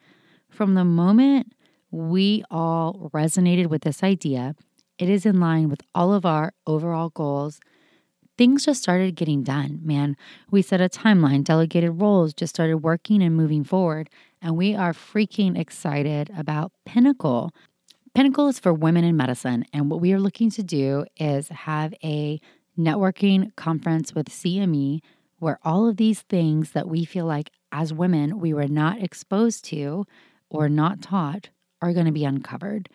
From 0.50 0.74
the 0.74 0.84
moment 0.84 1.54
we 1.92 2.44
all 2.50 3.10
resonated 3.14 3.68
with 3.68 3.84
this 3.84 4.04
idea, 4.04 4.56
it 4.98 5.10
is 5.10 5.26
in 5.26 5.40
line 5.40 5.70
with 5.70 5.82
all 5.96 6.14
of 6.14 6.26
our 6.26 6.54
overall 6.68 7.10
goals. 7.10 7.60
Things 8.40 8.64
just 8.64 8.82
started 8.82 9.18
getting 9.18 9.44
done, 9.44 9.82
man. 9.84 10.16
We 10.50 10.62
set 10.62 10.80
a 10.80 10.88
timeline, 10.88 11.44
delegated 11.44 12.00
roles, 12.00 12.34
just 12.34 12.56
started 12.56 12.78
working 12.78 13.22
and 13.22 13.36
moving 13.36 13.66
forward. 13.66 14.10
And 14.42 14.56
we 14.56 14.74
are 14.74 14.94
freaking 14.94 15.60
excited 15.60 16.32
about 16.38 16.72
Pinnacle. 16.86 17.52
Pinnacle 18.16 18.48
is 18.48 18.58
for 18.58 18.74
women 18.74 19.04
in 19.04 19.18
medicine. 19.18 19.66
And 19.74 19.92
what 19.92 20.00
we 20.00 20.14
are 20.14 20.22
looking 20.22 20.50
to 20.52 20.64
do 20.64 21.04
is 21.18 21.50
have 21.50 21.94
a 22.02 22.40
networking 22.80 23.54
conference 23.58 24.16
with 24.16 24.30
CME 24.30 25.02
where 25.40 25.60
all 25.66 25.90
of 25.90 25.98
these 25.98 26.22
things 26.22 26.72
that 26.72 26.88
we 26.88 27.04
feel 27.04 27.26
like 27.26 27.52
as 27.74 27.92
women 27.92 28.40
we 28.40 28.54
were 28.54 28.70
not 28.70 29.04
exposed 29.04 29.66
to 29.66 30.06
or 30.50 30.70
not 30.70 31.02
taught 31.02 31.50
are 31.82 31.92
going 31.92 32.06
to 32.06 32.14
be 32.14 32.24
uncovered. 32.24 32.88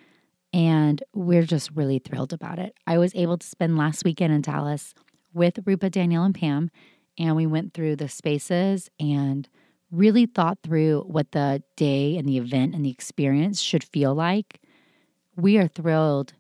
And 0.55 1.03
we're 1.13 1.45
just 1.45 1.71
really 1.75 1.99
thrilled 1.99 2.33
about 2.33 2.59
it. 2.59 2.75
I 2.87 2.97
was 2.97 3.15
able 3.15 3.37
to 3.37 3.47
spend 3.47 3.77
last 3.77 4.07
weekend 4.07 4.33
in 4.33 4.41
Dallas 4.41 4.95
with 5.35 5.59
Rupa, 5.67 5.91
Danielle, 5.91 6.25
and 6.25 6.35
Pam, 6.35 6.71
and 7.19 7.37
we 7.37 7.47
went 7.47 7.75
through 7.75 7.97
the 7.97 8.09
spaces 8.09 8.89
and 8.99 9.49
really 9.91 10.27
thought 10.27 10.59
through 10.63 11.03
what 11.07 11.33
the 11.33 11.63
day 11.77 12.17
and 12.17 12.29
the 12.29 12.39
event 12.39 12.75
and 12.75 12.85
the 12.85 12.91
experience 12.91 13.61
should 13.61 13.85
feel 13.85 14.15
like. 14.15 14.61
We 15.37 15.59
are 15.59 15.69
thrilled 15.69 16.35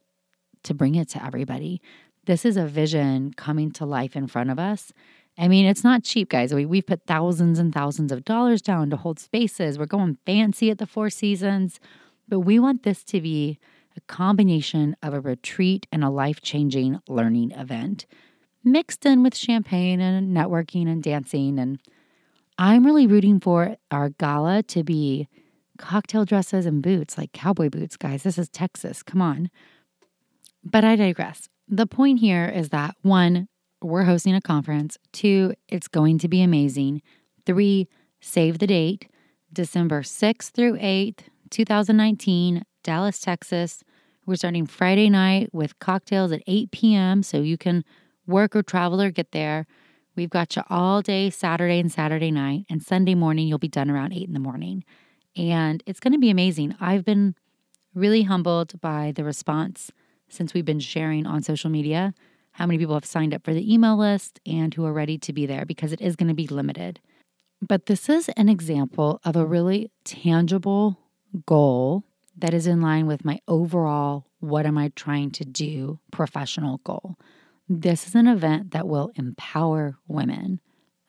to 0.63 0.75
bring 0.75 0.95
it 0.95 1.09
to 1.11 1.25
everybody. 1.25 1.81
This 2.25 2.45
is 2.45 2.57
a 2.57 2.67
vision 2.67 3.35
coming 3.35 3.71
to 3.73 3.85
life 3.85 4.17
in 4.17 4.27
front 4.27 4.51
of 4.51 4.59
us. 4.59 4.93
I 5.37 5.49
mean, 5.49 5.67
it's 5.67 5.85
not 5.85 6.05
cheap, 6.05 6.29
guys. 6.29 6.55
We, 6.55 6.65
we've 6.65 6.87
put 6.87 7.07
thousands 7.07 7.59
and 7.59 7.75
thousands 7.75 8.13
of 8.13 8.25
dollars 8.25 8.63
down 8.63 8.91
to 8.91 8.97
hold 8.97 9.19
spaces. 9.19 9.79
We're 9.79 9.87
going 9.87 10.19
fancy 10.25 10.71
at 10.71 10.79
the 10.79 10.87
Four 10.87 11.11
Seasons, 11.11 11.81
but 12.29 12.41
we 12.41 12.59
want 12.59 12.85
this 12.85 13.03
to 13.05 13.21
be 13.21 13.59
a 13.97 14.01
combination 14.03 14.97
of 15.03 15.13
a 15.13 15.21
retreat 15.21 15.87
and 15.93 16.03
a 16.03 16.11
life 16.11 16.41
changing 16.41 17.01
learning 17.09 17.51
event, 17.53 18.07
mixed 18.65 19.05
in 19.05 19.23
with 19.23 19.37
champagne 19.37 20.01
and 20.01 20.37
networking 20.37 20.89
and 20.89 21.03
dancing. 21.03 21.59
And 21.59 21.79
I'm 22.59 22.85
really 22.85 23.07
rooting 23.07 23.41
for 23.41 23.77
our 23.91 24.11
gala 24.11 24.63
to 24.65 24.83
be 24.83 25.29
cocktail 25.79 26.25
dresses 26.25 26.67
and 26.67 26.83
boots, 26.83 27.19
like 27.19 27.33
cowboy 27.33 27.69
boots, 27.69 27.97
guys. 27.97 28.23
This 28.23 28.39
is 28.39 28.49
Texas. 28.49 29.03
Come 29.03 29.21
on. 29.21 29.51
But 30.63 30.85
I 30.85 30.97
digress. 30.97 31.49
The 31.69 31.87
point 31.87 32.21
here 32.21 32.47
is 32.47 32.71
that 32.71 32.95
one, 33.03 33.49
we're 33.83 34.05
hosting 34.05 34.35
a 34.35 34.41
conference. 34.41 34.97
Two, 35.13 35.55
it's 35.69 35.89
going 35.89 36.19
to 36.19 36.29
be 36.29 36.43
amazing. 36.43 37.03
Three, 37.45 37.89
save 38.21 38.59
the 38.59 38.67
date 38.67 39.11
December 39.53 40.03
6th 40.03 40.51
through 40.51 40.79
8th, 40.79 41.21
2019, 41.51 42.65
Dallas, 42.83 43.21
Texas. 43.21 43.83
We're 44.27 44.37
starting 44.37 44.67
Friday 44.67 45.11
night 45.11 45.51
with 45.53 45.79
cocktails 45.79 46.33
at 46.33 46.43
8 46.47 46.71
p.m. 46.71 47.23
so 47.23 47.39
you 47.39 47.59
can 47.59 47.85
work 48.27 48.55
or 48.57 48.63
travel 48.63 49.01
or 49.01 49.11
get 49.11 49.33
there. 49.33 49.67
We've 50.17 50.31
got 50.31 50.57
you 50.57 50.63
all 50.71 51.03
day 51.03 51.31
Saturday 51.31 51.81
and 51.81 51.91
Saturday 51.91 52.31
night, 52.31 52.67
and 52.71 52.83
Sunday 52.83 53.15
morning 53.15 53.49
you'll 53.49 53.59
be 53.59 53.69
done 53.69 53.91
around 53.91 54.13
8 54.13 54.27
in 54.27 54.35
the 54.35 54.41
morning. 54.41 54.85
And 55.37 55.83
it's 55.87 56.01
going 56.01 56.13
to 56.13 56.19
be 56.19 56.31
amazing. 56.31 56.77
I've 56.81 57.05
been 57.05 57.35
really 57.95 58.23
humbled 58.23 58.81
by 58.81 59.13
the 59.15 59.25
response 59.25 59.91
since 60.29 60.55
we've 60.55 60.65
been 60.65 60.81
sharing 60.81 61.27
on 61.27 61.43
social 61.43 61.71
media 61.71 62.15
how 62.53 62.67
many 62.67 62.79
people 62.79 62.95
have 62.95 63.05
signed 63.05 63.35
up 63.35 63.45
for 63.45 63.53
the 63.53 63.73
email 63.73 63.97
list 63.97 64.41
and 64.47 64.73
who 64.75 64.85
are 64.85 64.93
ready 64.93 65.19
to 65.19 65.33
be 65.33 65.45
there 65.45 65.65
because 65.65 65.93
it 65.93 66.01
is 66.01 66.15
going 66.15 66.29
to 66.29 66.35
be 66.35 66.47
limited. 66.47 67.01
But 67.61 67.87
this 67.87 68.09
is 68.09 68.29
an 68.31 68.49
example 68.49 69.21
of 69.25 69.35
a 69.35 69.45
really 69.45 69.91
tangible 70.05 70.99
goal 71.47 72.05
that 72.37 72.55
is 72.55 72.67
in 72.67 72.81
line 72.81 73.07
with 73.07 73.25
my 73.25 73.41
overall 73.49 74.27
what 74.39 74.67
am 74.67 74.79
I 74.79 74.93
trying 74.95 75.31
to 75.33 75.45
do 75.45 75.99
professional 76.11 76.79
goal. 76.85 77.17
This 77.69 78.07
is 78.07 78.15
an 78.15 78.27
event 78.27 78.73
that 78.73 78.87
will 78.87 79.11
empower 79.15 79.97
women. 80.07 80.61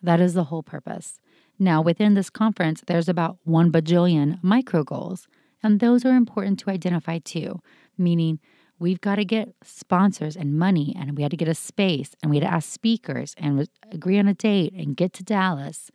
That 0.02 0.22
is 0.22 0.34
the 0.34 0.46
whole 0.46 0.64
purpose. 0.64 1.20
Now, 1.60 1.82
within 1.82 2.14
this 2.14 2.30
conference, 2.30 2.82
there's 2.88 3.10
about 3.10 3.38
one 3.44 3.72
bajillion 3.72 4.40
micro 4.42 4.84
goals, 4.84 5.28
and 5.62 5.80
those 5.80 6.06
are 6.06 6.16
important 6.16 6.60
to 6.60 6.70
identify 6.70 7.20
too, 7.20 7.60
meaning 7.98 8.40
we've 8.80 9.02
got 9.02 9.16
to 9.16 9.26
get 9.26 9.54
sponsors 9.64 10.38
and 10.38 10.58
money, 10.58 10.96
and 10.98 11.18
we 11.18 11.24
had 11.24 11.32
to 11.32 11.38
get 11.38 11.50
a 11.50 11.56
space, 11.56 12.16
and 12.22 12.30
we 12.30 12.38
had 12.38 12.48
to 12.48 12.54
ask 12.54 12.72
speakers 12.72 13.36
and 13.38 13.68
agree 13.92 14.18
on 14.18 14.28
a 14.28 14.34
date 14.34 14.74
and 14.74 14.96
get 14.96 15.12
to 15.14 15.24
Dallas 15.24 15.92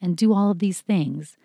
and 0.00 0.16
do 0.16 0.32
all 0.32 0.50
of 0.50 0.60
these 0.60 0.80
things. 0.80 1.36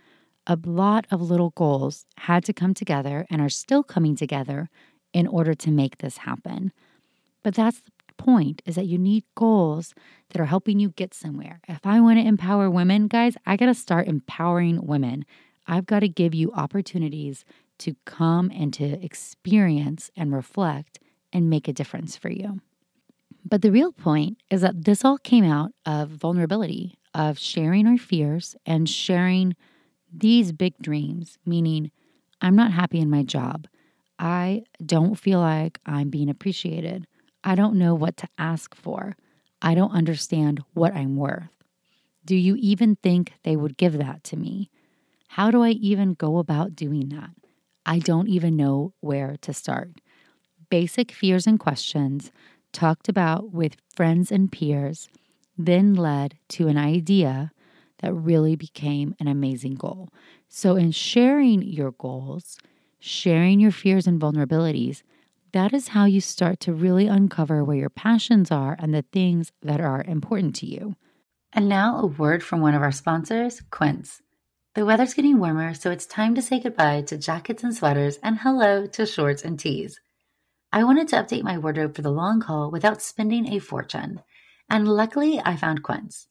A 0.45 0.59
lot 0.63 1.07
of 1.09 1.21
little 1.21 1.51
goals 1.51 2.05
had 2.17 2.43
to 2.45 2.53
come 2.53 2.73
together 2.73 3.25
and 3.31 3.41
are 3.41 3.49
still 3.49 3.83
coming 3.83 4.15
together 4.15 4.69
in 5.13 5.25
order 5.25 5.55
to 5.55 5.71
make 5.71 5.99
this 5.99 6.17
happen. 6.17 6.71
But 7.43 7.55
that's 7.55 7.79
the 7.81 7.91
point 8.19 8.61
is 8.67 8.75
that 8.75 8.85
you 8.85 8.99
need 8.99 9.23
goals 9.33 9.95
that 10.29 10.39
are 10.39 10.45
helping 10.45 10.79
you 10.79 10.89
get 10.89 11.15
somewhere. 11.15 11.59
If 11.67 11.83
I 11.85 11.99
want 11.99 12.19
to 12.19 12.27
empower 12.27 12.69
women, 12.69 13.07
guys, 13.07 13.35
I 13.47 13.57
got 13.57 13.65
to 13.65 13.73
start 13.73 14.07
empowering 14.07 14.85
women. 14.85 15.25
I've 15.65 15.87
got 15.87 16.01
to 16.01 16.07
give 16.09 16.35
you 16.35 16.51
opportunities 16.51 17.45
to 17.79 17.95
come 18.05 18.51
and 18.53 18.71
to 18.73 19.03
experience 19.03 20.11
and 20.15 20.31
reflect 20.33 20.99
and 21.33 21.49
make 21.49 21.67
a 21.67 21.73
difference 21.73 22.15
for 22.15 22.29
you. 22.29 22.59
But 23.43 23.61
the 23.61 23.71
real 23.71 23.91
point 23.91 24.37
is 24.51 24.61
that 24.61 24.83
this 24.85 25.03
all 25.03 25.17
came 25.17 25.45
out 25.45 25.71
of 25.85 26.09
vulnerability, 26.09 26.99
of 27.13 27.39
sharing 27.39 27.87
our 27.87 27.97
fears 27.97 28.55
and 28.65 28.87
sharing 28.87 29.55
these 30.11 30.51
big 30.51 30.73
dreams, 30.81 31.37
meaning, 31.45 31.91
I'm 32.41 32.55
not 32.55 32.71
happy 32.71 32.99
in 32.99 33.09
my 33.09 33.23
job. 33.23 33.67
I 34.17 34.63
don't 34.85 35.15
feel 35.15 35.39
like 35.39 35.79
I'm 35.85 36.09
being 36.09 36.29
appreciated. 36.29 37.07
I 37.43 37.55
don't 37.55 37.75
know 37.75 37.95
what 37.95 38.17
to 38.17 38.27
ask 38.37 38.75
for. 38.75 39.15
I 39.61 39.75
don't 39.75 39.91
understand 39.91 40.61
what 40.73 40.93
I'm 40.93 41.15
worth. 41.15 41.49
Do 42.25 42.35
you 42.35 42.55
even 42.57 42.95
think 42.97 43.33
they 43.43 43.55
would 43.55 43.77
give 43.77 43.97
that 43.97 44.23
to 44.25 44.37
me? 44.37 44.69
How 45.29 45.51
do 45.51 45.63
I 45.63 45.69
even 45.71 46.13
go 46.13 46.37
about 46.37 46.75
doing 46.75 47.09
that? 47.09 47.31
I 47.85 47.99
don't 47.99 48.27
even 48.27 48.55
know 48.55 48.93
where 48.99 49.35
to 49.41 49.53
start. 49.53 50.01
Basic 50.69 51.11
fears 51.11 51.47
and 51.47 51.59
questions 51.59 52.31
talked 52.71 53.09
about 53.09 53.51
with 53.51 53.77
friends 53.95 54.31
and 54.31 54.51
peers 54.51 55.09
then 55.57 55.93
led 55.93 56.37
to 56.49 56.67
an 56.67 56.77
idea 56.77 57.51
that 58.01 58.13
really 58.13 58.55
became 58.55 59.15
an 59.19 59.27
amazing 59.27 59.75
goal. 59.75 60.09
So, 60.47 60.75
in 60.75 60.91
sharing 60.91 61.61
your 61.61 61.91
goals, 61.91 62.57
sharing 62.99 63.59
your 63.59 63.71
fears 63.71 64.07
and 64.07 64.21
vulnerabilities, 64.21 65.03
that 65.53 65.73
is 65.73 65.89
how 65.89 66.05
you 66.05 66.21
start 66.21 66.59
to 66.61 66.73
really 66.73 67.07
uncover 67.07 67.63
where 67.63 67.77
your 67.77 67.89
passions 67.89 68.51
are 68.51 68.75
and 68.79 68.93
the 68.93 69.05
things 69.13 69.51
that 69.61 69.81
are 69.81 70.03
important 70.03 70.55
to 70.57 70.65
you. 70.65 70.95
And 71.51 71.67
now, 71.67 71.99
a 71.99 72.05
word 72.05 72.43
from 72.43 72.61
one 72.61 72.75
of 72.75 72.81
our 72.81 72.91
sponsors, 72.91 73.61
Quince. 73.71 74.21
The 74.75 74.85
weather's 74.85 75.15
getting 75.15 75.39
warmer, 75.39 75.73
so 75.73 75.89
it's 75.89 76.05
time 76.05 76.35
to 76.35 76.41
say 76.41 76.59
goodbye 76.59 77.01
to 77.07 77.17
jackets 77.17 77.63
and 77.63 77.75
sweaters 77.75 78.19
and 78.21 78.37
hello 78.37 78.85
to 78.87 79.05
shorts 79.05 79.43
and 79.43 79.59
tees. 79.59 79.99
I 80.71 80.83
wanted 80.83 81.07
to 81.09 81.15
update 81.15 81.41
my 81.41 81.57
wardrobe 81.57 81.95
for 81.95 82.03
the 82.03 82.11
long 82.11 82.41
haul 82.41 82.69
without 82.69 83.01
spending 83.01 83.51
a 83.51 83.59
fortune, 83.59 84.21
and 84.69 84.87
luckily 84.87 85.41
I 85.43 85.55
found 85.55 85.81
Quince. 85.81 86.27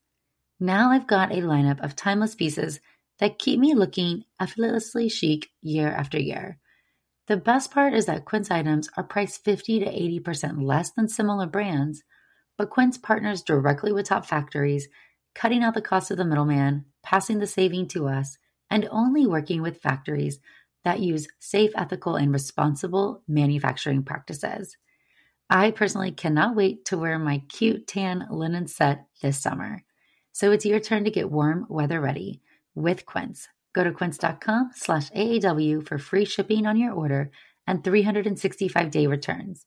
Now 0.61 0.93
I've 0.93 1.09
got 1.09 1.33
a 1.33 1.43
lineup 1.43 1.83
of 1.83 1.97
timeless 1.97 2.37
pieces 2.37 2.79
that 3.19 3.41
keep 3.41 3.59
me 3.59 3.75
looking 3.75 4.25
effortlessly 4.41 5.09
chic 5.09 5.51
year 5.61 5.89
after 5.89 6.21
year. 6.21 6.59
The 7.29 7.37
best 7.37 7.71
part 7.71 7.93
is 7.93 8.07
that 8.07 8.25
Quince 8.25 8.51
items 8.51 8.89
are 8.97 9.05
priced 9.05 9.45
50 9.45 9.81
to 9.81 9.85
80% 9.85 10.63
less 10.63 10.91
than 10.91 11.09
similar 11.09 11.47
brands, 11.47 12.03
but 12.57 12.71
Quince 12.71 12.97
partners 12.97 13.43
directly 13.43 13.93
with 13.93 14.07
top 14.07 14.25
factories, 14.25 14.89
cutting 15.35 15.63
out 15.63 15.75
the 15.75 15.83
cost 15.83 16.11
of 16.11 16.17
the 16.17 16.25
middleman, 16.25 16.87
passing 17.03 17.39
the 17.39 17.47
saving 17.47 17.89
to 17.89 18.09
us, 18.09 18.39
and 18.71 18.89
only 18.91 19.27
working 19.27 19.61
with 19.61 19.83
factories 19.83 20.41
that 20.85 21.01
use 21.01 21.29
safe, 21.39 21.71
ethical, 21.77 22.17
and 22.17 22.33
responsible 22.33 23.23
manufacturing 23.29 24.03
practices. 24.03 24.79
I 25.51 25.71
personally 25.71 26.13
cannot 26.13 26.57
wait 26.57 26.87
to 26.87 26.97
wear 26.97 27.19
my 27.19 27.43
cute 27.51 27.87
tan 27.87 28.27
linen 28.31 28.67
set 28.67 29.05
this 29.21 29.39
summer. 29.39 29.85
So 30.33 30.51
it's 30.51 30.65
your 30.65 30.81
turn 30.81 31.05
to 31.05 31.11
get 31.11 31.31
warm 31.31 31.67
weather 31.69 32.01
ready 32.01 32.41
with 32.75 33.05
Quince. 33.05 33.49
Go 33.79 33.85
to 33.85 33.93
quince.com 33.93 34.73
slash 34.75 35.09
AAW 35.11 35.87
for 35.87 35.99
free 35.99 36.25
shipping 36.25 36.67
on 36.67 36.77
your 36.77 36.93
order 36.93 37.31
and 37.65 37.85
365 37.85 38.91
day 38.91 39.07
returns. 39.07 39.65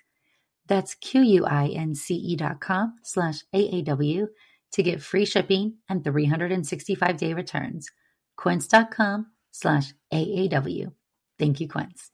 That's 0.68 0.96
Q-U-I-N-C-E 0.96 2.36
dot 2.36 2.60
com 2.60 2.96
slash 3.04 3.46
AAW 3.56 4.28
to 4.74 4.84
get 4.84 5.02
free 5.02 5.24
shipping 5.24 5.76
and 5.88 6.04
365 6.04 7.16
day 7.16 7.34
returns. 7.34 7.88
Quince.com 8.36 9.28
slash 9.52 9.94
AAW. 10.12 10.92
Thank 11.40 11.62
you, 11.62 11.70
Quince. 11.70 12.12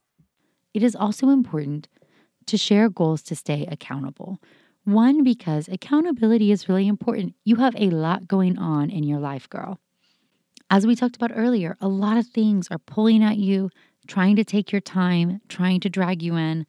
It 0.75 0.83
is 0.83 0.95
also 0.95 1.29
important 1.29 1.87
to 2.45 2.59
share 2.59 2.89
goals 2.89 3.23
to 3.23 3.35
stay 3.35 3.65
accountable. 3.65 4.37
One, 4.83 5.23
because 5.23 5.67
accountability 5.67 6.51
is 6.51 6.69
really 6.69 6.87
important. 6.87 7.33
You 7.43 7.55
have 7.55 7.75
a 7.75 7.89
lot 7.89 8.27
going 8.27 8.59
on 8.59 8.91
in 8.91 9.01
your 9.01 9.19
life, 9.19 9.49
girl. 9.49 9.79
As 10.69 10.85
we 10.85 10.95
talked 10.95 11.15
about 11.15 11.31
earlier, 11.33 11.77
a 11.79 11.87
lot 11.87 12.17
of 12.17 12.27
things 12.27 12.67
are 12.69 12.77
pulling 12.77 13.23
at 13.23 13.37
you, 13.37 13.69
trying 14.05 14.35
to 14.35 14.43
take 14.43 14.71
your 14.71 14.81
time, 14.81 15.39
trying 15.47 15.79
to 15.79 15.89
drag 15.89 16.21
you 16.21 16.35
in. 16.35 16.65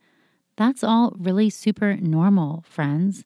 That's 0.57 0.85
all 0.85 1.17
really 1.19 1.51
super 1.51 1.97
normal, 1.97 2.65
friends. 2.69 3.25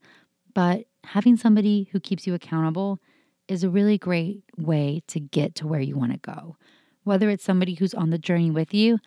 But 0.55 0.85
having 1.05 1.37
somebody 1.37 1.89
who 1.93 2.01
keeps 2.01 2.27
you 2.27 2.33
accountable 2.33 3.01
is 3.49 3.63
a 3.63 3.71
really 3.71 3.99
great 3.99 4.45
way 4.57 5.03
to 5.09 5.21
get 5.21 5.55
to 5.57 5.67
where 5.67 5.81
you 5.81 5.97
want 5.97 6.13
to 6.13 6.19
go. 6.19 6.57
Whether 7.05 7.29
it's 7.29 7.45
somebody 7.45 7.75
who's 7.75 7.95
on 7.95 8.09
the 8.09 8.19
journey 8.19 8.51
with 8.51 8.73
you, 8.73 8.99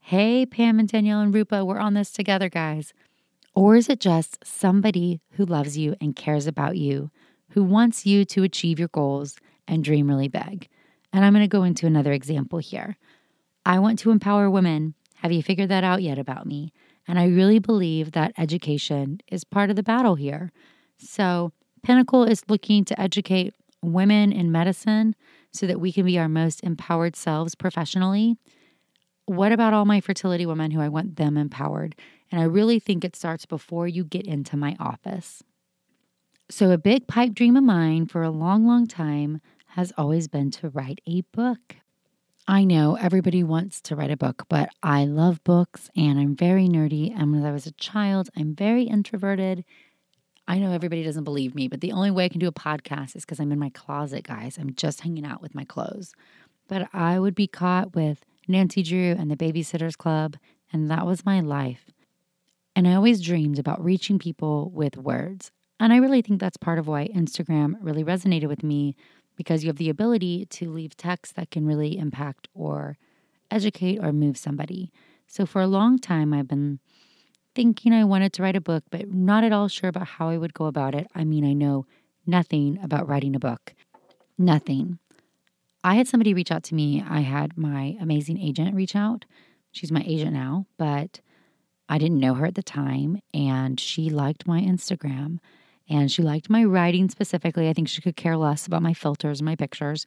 hey, 0.00 0.46
Pam 0.46 0.78
and 0.78 0.88
Danielle 0.88 1.20
and 1.20 1.34
Rupa, 1.34 1.66
we're 1.66 1.78
on 1.78 1.92
this 1.92 2.12
together, 2.12 2.48
guys. 2.48 2.94
Or 3.54 3.76
is 3.76 3.90
it 3.90 4.00
just 4.00 4.38
somebody 4.42 5.20
who 5.32 5.44
loves 5.44 5.76
you 5.76 5.96
and 6.00 6.16
cares 6.16 6.46
about 6.46 6.78
you, 6.78 7.10
who 7.50 7.62
wants 7.62 8.06
you 8.06 8.24
to 8.26 8.42
achieve 8.42 8.78
your 8.78 8.88
goals 8.88 9.36
and 9.68 9.84
dream 9.84 10.08
really 10.08 10.28
big? 10.28 10.68
And 11.12 11.24
I'm 11.24 11.32
going 11.32 11.44
to 11.44 11.48
go 11.48 11.64
into 11.64 11.86
another 11.86 12.12
example 12.12 12.58
here. 12.58 12.96
I 13.66 13.78
want 13.78 13.98
to 14.00 14.10
empower 14.10 14.48
women. 14.50 14.94
Have 15.16 15.32
you 15.32 15.42
figured 15.42 15.68
that 15.68 15.84
out 15.84 16.02
yet 16.02 16.18
about 16.18 16.46
me? 16.46 16.72
And 17.06 17.18
I 17.18 17.26
really 17.26 17.58
believe 17.58 18.12
that 18.12 18.32
education 18.38 19.20
is 19.28 19.44
part 19.44 19.70
of 19.70 19.76
the 19.76 19.82
battle 19.82 20.14
here. 20.14 20.52
So, 20.98 21.52
Pinnacle 21.82 22.24
is 22.24 22.44
looking 22.48 22.84
to 22.84 23.00
educate 23.00 23.54
women 23.82 24.32
in 24.32 24.52
medicine 24.52 25.16
so 25.50 25.66
that 25.66 25.80
we 25.80 25.92
can 25.92 26.04
be 26.04 26.18
our 26.18 26.28
most 26.28 26.60
empowered 26.62 27.16
selves 27.16 27.54
professionally. 27.54 28.36
What 29.26 29.52
about 29.52 29.72
all 29.72 29.84
my 29.84 30.00
fertility 30.00 30.44
women 30.44 30.70
who 30.70 30.80
I 30.80 30.88
want 30.88 31.16
them 31.16 31.36
empowered? 31.36 31.96
And 32.30 32.40
I 32.40 32.44
really 32.44 32.78
think 32.78 33.04
it 33.04 33.16
starts 33.16 33.46
before 33.46 33.88
you 33.88 34.04
get 34.04 34.26
into 34.26 34.56
my 34.56 34.76
office. 34.78 35.42
So, 36.50 36.70
a 36.70 36.78
big 36.78 37.06
pipe 37.06 37.32
dream 37.32 37.56
of 37.56 37.64
mine 37.64 38.06
for 38.06 38.22
a 38.22 38.30
long, 38.30 38.66
long 38.66 38.86
time 38.86 39.40
has 39.70 39.92
always 39.96 40.28
been 40.28 40.50
to 40.52 40.68
write 40.68 41.00
a 41.06 41.22
book. 41.32 41.76
I 42.48 42.64
know 42.64 42.96
everybody 42.96 43.44
wants 43.44 43.80
to 43.82 43.96
write 43.96 44.10
a 44.10 44.16
book, 44.16 44.46
but 44.48 44.70
I 44.82 45.04
love 45.04 45.44
books 45.44 45.90
and 45.96 46.18
I'm 46.18 46.34
very 46.34 46.66
nerdy. 46.66 47.14
And 47.16 47.32
when 47.32 47.44
I 47.44 47.52
was 47.52 47.66
a 47.66 47.72
child, 47.72 48.28
I'm 48.36 48.54
very 48.54 48.84
introverted. 48.84 49.64
I 50.48 50.58
know 50.58 50.72
everybody 50.72 51.04
doesn't 51.04 51.24
believe 51.24 51.54
me, 51.54 51.68
but 51.68 51.80
the 51.80 51.92
only 51.92 52.10
way 52.10 52.24
I 52.24 52.28
can 52.28 52.40
do 52.40 52.48
a 52.48 52.52
podcast 52.52 53.14
is 53.14 53.24
because 53.24 53.38
I'm 53.38 53.52
in 53.52 53.58
my 53.58 53.70
closet, 53.70 54.24
guys. 54.24 54.58
I'm 54.58 54.74
just 54.74 55.02
hanging 55.02 55.24
out 55.24 55.40
with 55.40 55.54
my 55.54 55.64
clothes. 55.64 56.12
But 56.66 56.88
I 56.92 57.20
would 57.20 57.36
be 57.36 57.46
caught 57.46 57.94
with 57.94 58.24
Nancy 58.48 58.82
Drew 58.82 59.12
and 59.12 59.30
the 59.30 59.36
Babysitters 59.36 59.96
Club, 59.96 60.36
and 60.72 60.90
that 60.90 61.06
was 61.06 61.24
my 61.24 61.40
life. 61.40 61.90
And 62.74 62.88
I 62.88 62.94
always 62.94 63.20
dreamed 63.20 63.60
about 63.60 63.84
reaching 63.84 64.18
people 64.18 64.70
with 64.70 64.96
words. 64.96 65.52
And 65.78 65.92
I 65.92 65.98
really 65.98 66.22
think 66.22 66.40
that's 66.40 66.56
part 66.56 66.78
of 66.78 66.88
why 66.88 67.08
Instagram 67.08 67.74
really 67.80 68.02
resonated 68.02 68.48
with 68.48 68.62
me 68.62 68.96
because 69.40 69.64
you 69.64 69.70
have 69.70 69.78
the 69.78 69.88
ability 69.88 70.44
to 70.44 70.70
leave 70.70 70.94
text 70.98 71.34
that 71.34 71.50
can 71.50 71.64
really 71.64 71.96
impact 71.96 72.46
or 72.52 72.98
educate 73.50 73.98
or 73.98 74.12
move 74.12 74.36
somebody. 74.36 74.92
So 75.26 75.46
for 75.46 75.62
a 75.62 75.66
long 75.66 75.98
time, 75.98 76.34
I've 76.34 76.46
been 76.46 76.78
thinking 77.54 77.94
I 77.94 78.04
wanted 78.04 78.34
to 78.34 78.42
write 78.42 78.54
a 78.54 78.60
book, 78.60 78.84
but 78.90 79.10
not 79.10 79.42
at 79.42 79.50
all 79.50 79.66
sure 79.66 79.88
about 79.88 80.08
how 80.08 80.28
I 80.28 80.36
would 80.36 80.52
go 80.52 80.66
about 80.66 80.94
it. 80.94 81.06
I 81.14 81.24
mean, 81.24 81.46
I 81.46 81.54
know 81.54 81.86
nothing 82.26 82.78
about 82.82 83.08
writing 83.08 83.34
a 83.34 83.38
book, 83.38 83.72
nothing. 84.36 84.98
I 85.82 85.94
had 85.94 86.06
somebody 86.06 86.34
reach 86.34 86.52
out 86.52 86.64
to 86.64 86.74
me. 86.74 87.02
I 87.08 87.20
had 87.20 87.56
my 87.56 87.96
amazing 87.98 88.38
agent 88.38 88.74
reach 88.74 88.94
out. 88.94 89.24
She's 89.72 89.90
my 89.90 90.04
agent 90.06 90.34
now, 90.34 90.66
but 90.76 91.20
I 91.88 91.96
didn't 91.96 92.20
know 92.20 92.34
her 92.34 92.44
at 92.44 92.56
the 92.56 92.62
time. 92.62 93.22
And 93.32 93.80
she 93.80 94.10
liked 94.10 94.46
my 94.46 94.60
Instagram 94.60 95.38
and 95.90 96.10
she 96.10 96.22
liked 96.22 96.48
my 96.48 96.64
writing 96.64 97.10
specifically. 97.10 97.68
I 97.68 97.72
think 97.72 97.88
she 97.88 98.00
could 98.00 98.16
care 98.16 98.36
less 98.36 98.66
about 98.66 98.80
my 98.80 98.94
filters 98.94 99.40
and 99.40 99.46
my 99.46 99.56
pictures. 99.56 100.06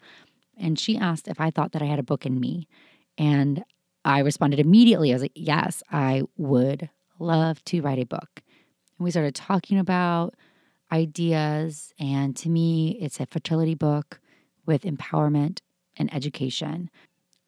And 0.57 0.79
she 0.79 0.97
asked 0.97 1.27
if 1.27 1.41
I 1.41 1.51
thought 1.51 1.73
that 1.73 1.81
I 1.81 1.85
had 1.85 1.99
a 1.99 2.03
book 2.03 2.25
in 2.25 2.39
me. 2.39 2.69
And 3.17 3.65
I 4.05 4.19
responded 4.19 4.59
immediately. 4.61 5.11
I 5.11 5.15
was 5.15 5.21
like, 5.21 5.33
yes, 5.35 5.83
I 5.91 6.23
would 6.37 6.89
love 7.19 7.63
to 7.65 7.81
write 7.81 7.99
a 7.99 8.05
book. 8.05 8.41
And 8.97 9.03
we 9.03 9.11
started 9.11 9.35
talking 9.35 9.77
about 9.77 10.35
ideas. 10.91 11.93
And 11.99 12.35
to 12.37 12.49
me, 12.49 12.97
it's 13.01 13.19
a 13.19 13.25
fertility 13.25 13.75
book 13.75 14.21
with 14.65 14.83
empowerment 14.83 15.59
and 15.97 16.13
education, 16.13 16.89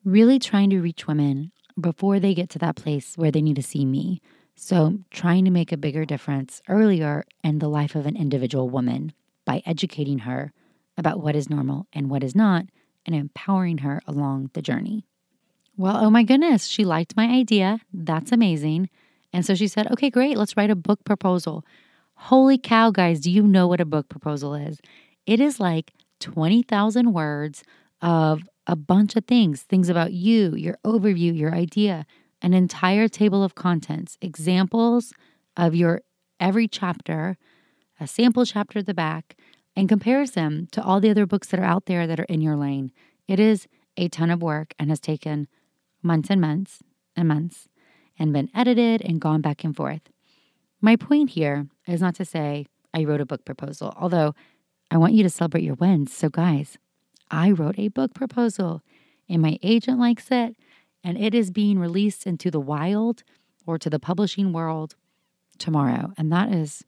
really 0.03 0.39
trying 0.39 0.69
to 0.71 0.81
reach 0.81 1.07
women 1.07 1.53
before 1.79 2.19
they 2.19 2.33
get 2.33 2.49
to 2.49 2.59
that 2.59 2.75
place 2.75 3.17
where 3.17 3.31
they 3.31 3.41
need 3.41 3.55
to 3.55 3.63
see 3.63 3.85
me. 3.85 4.21
So, 4.57 4.99
trying 5.11 5.43
to 5.45 5.51
make 5.51 5.71
a 5.71 5.77
bigger 5.77 6.05
difference 6.05 6.61
earlier 6.69 7.25
in 7.43 7.59
the 7.59 7.67
life 7.67 7.93
of 7.93 8.05
an 8.05 8.15
individual 8.15 8.69
woman 8.69 9.11
by 9.43 9.61
educating 9.65 10.19
her 10.19 10.53
about 10.97 11.21
what 11.21 11.35
is 11.35 11.49
normal 11.49 11.87
and 11.91 12.09
what 12.09 12.23
is 12.23 12.35
not, 12.35 12.65
and 13.05 13.13
empowering 13.13 13.79
her 13.79 14.01
along 14.07 14.49
the 14.53 14.61
journey. 14.61 15.05
Well, 15.77 15.97
oh 15.97 16.09
my 16.09 16.23
goodness, 16.23 16.65
she 16.65 16.85
liked 16.85 17.17
my 17.17 17.25
idea. 17.25 17.79
That's 17.93 18.31
amazing. 18.31 18.89
And 19.33 19.45
so 19.45 19.55
she 19.55 19.67
said, 19.67 19.91
okay, 19.91 20.09
great, 20.09 20.37
let's 20.37 20.55
write 20.55 20.71
a 20.71 20.75
book 20.75 21.03
proposal. 21.03 21.65
Holy 22.15 22.57
cow, 22.57 22.91
guys, 22.91 23.19
do 23.19 23.29
you 23.29 23.43
know 23.43 23.67
what 23.67 23.81
a 23.81 23.85
book 23.85 24.07
proposal 24.07 24.55
is? 24.55 24.79
It 25.25 25.41
is 25.41 25.59
like 25.59 25.91
20,000 26.21 27.11
words 27.11 27.63
of 28.01 28.43
a 28.67 28.77
bunch 28.77 29.17
of 29.17 29.25
things 29.25 29.63
things 29.63 29.89
about 29.89 30.13
you, 30.13 30.55
your 30.55 30.77
overview, 30.85 31.37
your 31.37 31.53
idea, 31.53 32.05
an 32.45 32.53
entire 32.53 33.07
table 33.07 33.43
of 33.43 33.55
contents, 33.55 34.19
examples 34.21 35.13
of 35.57 35.73
your 35.73 36.01
every 36.39 36.67
chapter, 36.67 37.37
a 37.99 38.05
sample 38.05 38.45
chapter 38.45 38.79
at 38.79 38.85
the 38.85 38.93
back, 38.93 39.35
and 39.75 39.89
compares 39.89 40.31
them 40.31 40.67
to 40.71 40.81
all 40.83 40.99
the 40.99 41.09
other 41.09 41.25
books 41.25 41.47
that 41.47 41.59
are 41.59 41.63
out 41.63 41.87
there 41.87 42.05
that 42.05 42.19
are 42.19 42.25
in 42.25 42.41
your 42.41 42.55
lane. 42.55 42.91
It 43.27 43.39
is 43.39 43.67
a 43.97 44.09
ton 44.09 44.29
of 44.29 44.43
work 44.43 44.75
and 44.77 44.91
has 44.91 44.99
taken 44.99 45.47
months 46.03 46.29
and 46.29 46.39
months 46.39 46.83
and 47.15 47.27
months 47.27 47.67
and 48.19 48.31
been 48.31 48.51
edited 48.53 49.01
and 49.01 49.19
gone 49.19 49.41
back 49.41 49.63
and 49.63 49.75
forth. 49.75 50.01
My 50.79 50.95
point 50.95 51.31
here 51.31 51.65
is 51.87 51.99
not 51.99 52.13
to 52.15 52.25
say 52.25 52.67
I 52.93 53.05
wrote 53.05 53.21
a 53.21 53.25
book 53.25 53.43
proposal, 53.43 53.91
although 53.99 54.35
I 54.91 54.97
want 54.97 55.13
you 55.13 55.23
to 55.23 55.31
celebrate 55.31 55.63
your 55.63 55.73
wins. 55.73 56.13
So, 56.13 56.29
guys, 56.29 56.77
I 57.31 57.49
wrote 57.49 57.79
a 57.79 57.87
book 57.87 58.13
proposal 58.13 58.83
and 59.27 59.41
my 59.41 59.57
agent 59.63 59.97
likes 59.97 60.27
it, 60.29 60.55
and 61.05 61.19
it 61.19 61.35
is 61.35 61.51
being 61.51 61.77
released 61.77 62.25
into 62.25 62.49
the 62.49 62.59
wild 62.59 63.23
or 63.67 63.77
to 63.77 63.91
the 63.91 63.99
publishing 63.99 64.51
world 64.51 64.95
tomorrow. 65.59 66.11
And 66.17 66.31
that 66.31 66.51
is 66.51 66.83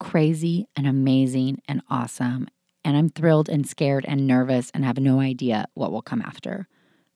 crazy 0.00 0.66
and 0.74 0.84
amazing 0.84 1.62
and 1.68 1.80
awesome. 1.88 2.48
And 2.84 2.96
I'm 2.96 3.08
thrilled 3.08 3.48
and 3.48 3.66
scared 3.66 4.04
and 4.06 4.26
nervous 4.26 4.70
and 4.74 4.84
have 4.84 4.98
no 4.98 5.20
idea 5.20 5.66
what 5.74 5.92
will 5.92 6.02
come 6.02 6.20
after. 6.22 6.66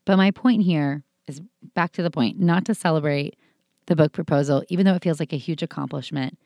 But 0.05 0.17
my 0.17 0.31
point 0.31 0.63
here 0.63 1.03
is 1.27 1.43
back 1.75 1.91
to 1.93 2.03
the 2.03 2.13
point 2.13 2.39
not 2.39 2.65
to 2.67 2.77
celebrate 2.77 3.37
the 3.87 3.97
book 3.97 4.13
proposal, 4.13 4.63
even 4.69 4.87
though 4.87 4.95
it 4.95 5.03
feels 5.03 5.19
like 5.19 5.33
a 5.33 5.37
huge 5.37 5.65
accomplishment. 5.65 6.39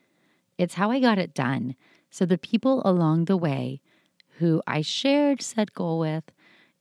It's 0.57 0.73
how 0.73 0.89
I 0.89 0.99
got 0.99 1.19
it 1.19 1.35
done. 1.35 1.75
So 2.09 2.25
the 2.25 2.39
people 2.39 2.81
along 2.83 3.25
the 3.25 3.37
way 3.37 3.81
who 4.39 4.63
I 4.65 4.81
shared 4.81 5.43
said 5.43 5.73
goal 5.73 5.99
with 5.99 6.31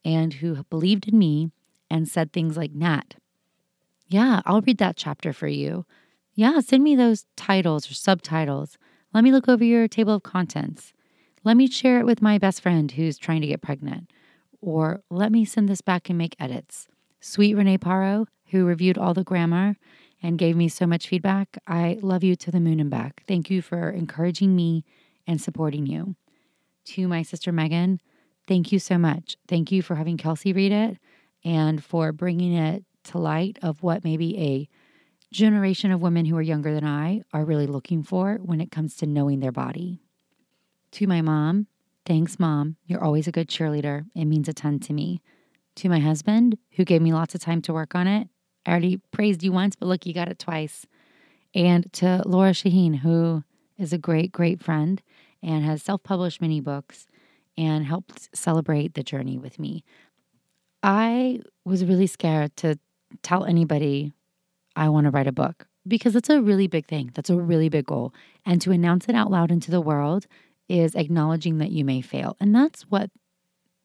and 0.07 0.35
who 0.35 0.65
believed 0.65 1.07
in 1.07 1.19
me 1.19 1.51
and 1.95 2.09
said 2.09 2.33
things 2.33 2.57
like, 2.57 2.73
Nat, 2.73 3.15
yeah, 4.09 4.43
I'll 4.45 4.63
read 4.63 4.79
that 4.79 4.97
chapter 4.97 5.33
for 5.33 5.47
you. 5.47 5.87
Yeah, 6.35 6.59
send 6.59 6.83
me 6.83 6.97
those 6.97 7.25
titles 7.37 7.89
or 7.89 7.95
subtitles. 7.95 8.77
Let 9.13 9.23
me 9.23 9.31
look 9.31 9.49
over 9.49 9.63
your 9.63 9.87
table 9.87 10.15
of 10.15 10.25
contents. 10.25 10.93
Let 11.45 11.57
me 11.57 11.69
share 11.69 12.01
it 12.01 12.05
with 12.05 12.21
my 12.21 12.37
best 12.37 12.61
friend 12.61 12.91
who's 12.91 13.17
trying 13.17 13.43
to 13.43 13.47
get 13.47 13.63
pregnant. 13.63 14.11
Or 14.61 15.03
let 15.09 15.31
me 15.31 15.45
send 15.45 15.69
this 15.69 15.83
back 15.83 16.09
and 16.09 16.19
make 16.19 16.35
edits. 16.41 16.89
Sweet 17.21 17.55
Renee 17.55 17.79
Paro, 17.79 18.27
who 18.47 18.65
reviewed 18.65 18.99
all 18.99 19.15
the 19.15 19.23
grammar 19.23 19.77
and 20.21 20.37
gave 20.37 20.57
me 20.57 20.69
so 20.69 20.89
much 20.89 21.07
feedback, 21.07 21.59
I 21.69 22.01
love 22.03 22.25
you 22.25 22.35
to 22.35 22.51
the 22.51 22.59
moon 22.59 22.81
and 22.81 22.91
back. 22.91 23.23
Thank 23.29 23.51
you 23.51 23.63
for 23.63 23.89
encouraging 23.91 24.57
me 24.57 24.85
and 25.29 25.41
supporting 25.41 25.87
you 25.87 26.17
to 26.87 27.07
my 27.07 27.23
sister 27.23 27.53
Megan, 27.53 28.01
thank 28.47 28.73
you 28.73 28.79
so 28.79 28.99
much. 28.99 29.37
Thank 29.49 29.73
you 29.73 29.81
for 29.81 29.95
having 29.95 30.17
Kelsey 30.17 30.53
read 30.53 30.73
it 30.73 30.99
and 31.45 31.83
for 31.83 32.13
bringing 32.13 32.55
it 32.55 32.85
to 33.05 33.19
light 33.19 33.59
of 33.63 33.83
what 33.83 34.05
maybe 34.05 34.39
a 34.39 34.69
generation 35.33 35.91
of 35.91 36.01
women 36.01 36.25
who 36.25 36.37
are 36.37 36.43
younger 36.43 36.73
than 36.73 36.87
I 36.87 37.23
are 37.33 37.45
really 37.45 37.67
looking 37.67 38.03
for 38.03 38.39
when 38.43 38.61
it 38.61 38.71
comes 38.71 38.97
to 38.97 39.07
knowing 39.07 39.41
their 39.41 39.53
body. 39.53 40.01
To 40.93 41.07
my 41.07 41.21
mom, 41.21 41.67
thanks, 42.07 42.39
mom. 42.39 42.77
You're 42.87 43.03
always 43.03 43.27
a 43.27 43.33
good 43.33 43.49
cheerleader. 43.49 44.07
It 44.15 44.27
means 44.27 44.49
a 44.49 44.53
ton 44.53 44.79
to 44.81 44.93
me. 44.93 45.21
To 45.77 45.89
my 45.89 45.99
husband, 45.99 46.57
who 46.73 46.85
gave 46.85 47.03
me 47.03 47.13
lots 47.13 47.35
of 47.35 47.41
time 47.41 47.61
to 47.63 47.73
work 47.73 47.95
on 47.97 48.07
it. 48.07 48.29
I 48.65 48.71
already 48.71 49.01
praised 49.11 49.43
you 49.43 49.53
once, 49.53 49.75
but 49.75 49.87
look, 49.87 50.07
you 50.07 50.15
got 50.15 50.29
it 50.29 50.39
twice. 50.39 50.87
And 51.55 51.93
to 51.95 52.23
Laura 52.25 52.53
Shaheen, 52.53 53.01
who 53.01 53.43
is 53.77 53.93
a 53.93 53.99
great, 53.99 54.33
great 54.33 54.63
friend 54.63 55.03
and 55.43 55.65
has 55.65 55.83
self 55.83 56.03
published 56.03 56.41
many 56.41 56.61
books 56.61 57.07
and 57.57 57.85
helped 57.85 58.35
celebrate 58.37 58.95
the 58.95 59.03
journey 59.03 59.37
with 59.37 59.59
me. 59.59 59.85
I 60.85 61.41
was 61.65 61.83
really 61.83 62.07
scared 62.07 62.55
to 62.59 62.79
tell 63.23 63.47
anybody 63.47 64.13
I 64.77 64.91
want 64.91 65.07
to 65.07 65.11
write 65.11 65.27
a 65.27 65.33
book 65.33 65.67
because 65.89 66.15
it's 66.15 66.29
a 66.29 66.43
really 66.43 66.67
big 66.67 66.87
thing. 66.87 67.11
That's 67.15 67.31
a 67.31 67.37
really 67.37 67.71
big 67.71 67.87
goal. 67.87 68.13
And 68.45 68.61
to 68.61 68.71
announce 68.71 69.09
it 69.09 69.15
out 69.15 69.31
loud 69.31 69.51
into 69.51 69.71
the 69.71 69.81
world 69.81 70.27
is 70.69 70.95
acknowledging 70.95 71.57
that 71.57 71.71
you 71.71 71.87
may 71.87 72.03
fail. 72.03 72.37
And 72.39 72.55
that's 72.55 72.83
what 72.83 73.09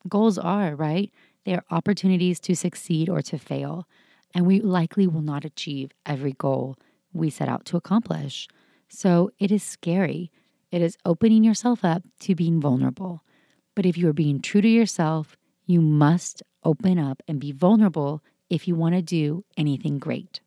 goals 0.09 0.37
are, 0.37 0.75
right? 0.75 1.09
They 1.45 1.53
are 1.53 1.63
opportunities 1.71 2.37
to 2.41 2.53
succeed 2.53 3.07
or 3.07 3.21
to 3.21 3.37
fail. 3.37 3.87
And 4.35 4.45
we 4.45 4.59
likely 4.59 5.07
will 5.07 5.21
not 5.21 5.45
achieve 5.45 5.91
every 6.05 6.33
goal 6.33 6.75
we 7.13 7.29
set 7.29 7.47
out 7.47 7.63
to 7.67 7.77
accomplish. 7.77 8.49
So 8.89 9.31
it 9.39 9.53
is 9.53 9.63
scary. 9.63 10.31
It 10.69 10.81
is 10.81 10.97
opening 11.05 11.45
yourself 11.45 11.85
up 11.85 12.03
to 12.19 12.35
being 12.35 12.59
vulnerable. 12.59 13.21
But 13.73 13.85
if 13.85 13.97
you 13.97 14.09
are 14.09 14.13
being 14.13 14.41
true 14.41 14.59
to 14.59 14.67
yourself, 14.67 15.37
you 15.65 15.79
must 15.79 16.43
open 16.63 16.99
up 16.99 17.21
and 17.27 17.39
be 17.39 17.51
vulnerable 17.51 18.21
if 18.49 18.67
you 18.67 18.75
want 18.75 18.95
to 18.95 19.01
do 19.01 19.45
anything 19.57 19.99
great. 19.99 20.41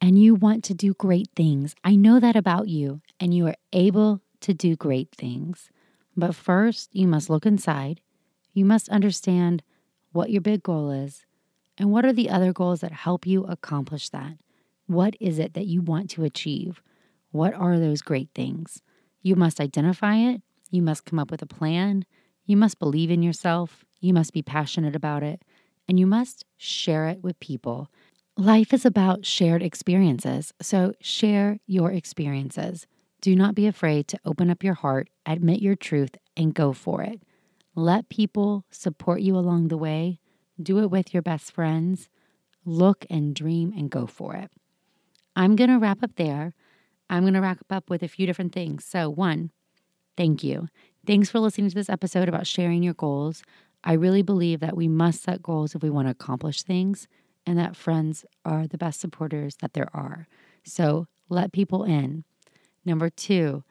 And 0.00 0.20
you 0.20 0.34
want 0.34 0.62
to 0.64 0.74
do 0.74 0.94
great 0.94 1.28
things. 1.34 1.74
I 1.82 1.96
know 1.96 2.20
that 2.20 2.36
about 2.36 2.68
you, 2.68 3.00
and 3.18 3.32
you 3.32 3.46
are 3.46 3.56
able 3.72 4.20
to 4.40 4.52
do 4.52 4.76
great 4.76 5.10
things. 5.14 5.70
But 6.16 6.34
first, 6.34 6.90
you 6.92 7.08
must 7.08 7.30
look 7.30 7.46
inside. 7.46 8.00
You 8.52 8.64
must 8.64 8.88
understand 8.90 9.62
what 10.12 10.30
your 10.30 10.42
big 10.42 10.62
goal 10.62 10.90
is 10.90 11.24
and 11.78 11.90
what 11.90 12.04
are 12.04 12.12
the 12.12 12.30
other 12.30 12.52
goals 12.52 12.80
that 12.80 12.92
help 12.92 13.26
you 13.26 13.44
accomplish 13.44 14.08
that. 14.10 14.34
What 14.86 15.14
is 15.20 15.38
it 15.38 15.54
that 15.54 15.66
you 15.66 15.82
want 15.82 16.10
to 16.10 16.24
achieve? 16.24 16.82
What 17.32 17.54
are 17.54 17.78
those 17.78 18.02
great 18.02 18.28
things? 18.34 18.82
You 19.22 19.34
must 19.34 19.60
identify 19.60 20.16
it. 20.16 20.42
You 20.70 20.82
must 20.82 21.04
come 21.04 21.18
up 21.18 21.30
with 21.30 21.42
a 21.42 21.46
plan. 21.46 22.04
You 22.44 22.56
must 22.56 22.78
believe 22.78 23.10
in 23.10 23.22
yourself. 23.22 23.84
You 24.00 24.12
must 24.12 24.32
be 24.32 24.42
passionate 24.42 24.96
about 24.96 25.22
it. 25.22 25.42
And 25.88 25.98
you 25.98 26.06
must 26.06 26.44
share 26.56 27.06
it 27.06 27.22
with 27.22 27.38
people. 27.40 27.88
Life 28.36 28.74
is 28.74 28.84
about 28.84 29.24
shared 29.24 29.62
experiences. 29.62 30.52
So 30.60 30.92
share 31.00 31.58
your 31.66 31.92
experiences. 31.92 32.86
Do 33.20 33.34
not 33.34 33.54
be 33.54 33.66
afraid 33.66 34.08
to 34.08 34.20
open 34.24 34.50
up 34.50 34.62
your 34.62 34.74
heart, 34.74 35.08
admit 35.24 35.62
your 35.62 35.76
truth, 35.76 36.16
and 36.36 36.54
go 36.54 36.72
for 36.72 37.02
it. 37.02 37.22
Let 37.74 38.08
people 38.08 38.64
support 38.70 39.20
you 39.20 39.36
along 39.36 39.68
the 39.68 39.76
way. 39.76 40.20
Do 40.60 40.78
it 40.80 40.90
with 40.90 41.12
your 41.14 41.22
best 41.22 41.52
friends. 41.52 42.08
Look 42.64 43.06
and 43.08 43.34
dream 43.34 43.72
and 43.76 43.90
go 43.90 44.06
for 44.06 44.34
it. 44.34 44.50
I'm 45.34 45.56
going 45.56 45.70
to 45.70 45.78
wrap 45.78 46.02
up 46.02 46.16
there. 46.16 46.54
I'm 47.08 47.22
going 47.22 47.34
to 47.34 47.40
wrap 47.40 47.58
up 47.70 47.90
with 47.90 48.02
a 48.02 48.08
few 48.08 48.26
different 48.26 48.52
things. 48.52 48.84
So, 48.84 49.08
one, 49.08 49.50
thank 50.16 50.42
you. 50.42 50.68
Thanks 51.06 51.30
for 51.30 51.38
listening 51.38 51.68
to 51.68 51.74
this 51.74 51.90
episode 51.90 52.28
about 52.28 52.46
sharing 52.46 52.82
your 52.82 52.94
goals. 52.94 53.42
I 53.86 53.92
really 53.92 54.22
believe 54.22 54.58
that 54.60 54.76
we 54.76 54.88
must 54.88 55.22
set 55.22 55.44
goals 55.44 55.76
if 55.76 55.82
we 55.82 55.90
want 55.90 56.08
to 56.08 56.10
accomplish 56.12 56.64
things, 56.64 57.06
and 57.46 57.56
that 57.56 57.76
friends 57.76 58.24
are 58.44 58.66
the 58.66 58.76
best 58.76 59.00
supporters 59.00 59.54
that 59.60 59.74
there 59.74 59.88
are. 59.94 60.26
So, 60.64 61.06
let 61.28 61.52
people 61.52 61.84
in. 61.84 62.24
Number 62.84 63.08
two, 63.08 63.62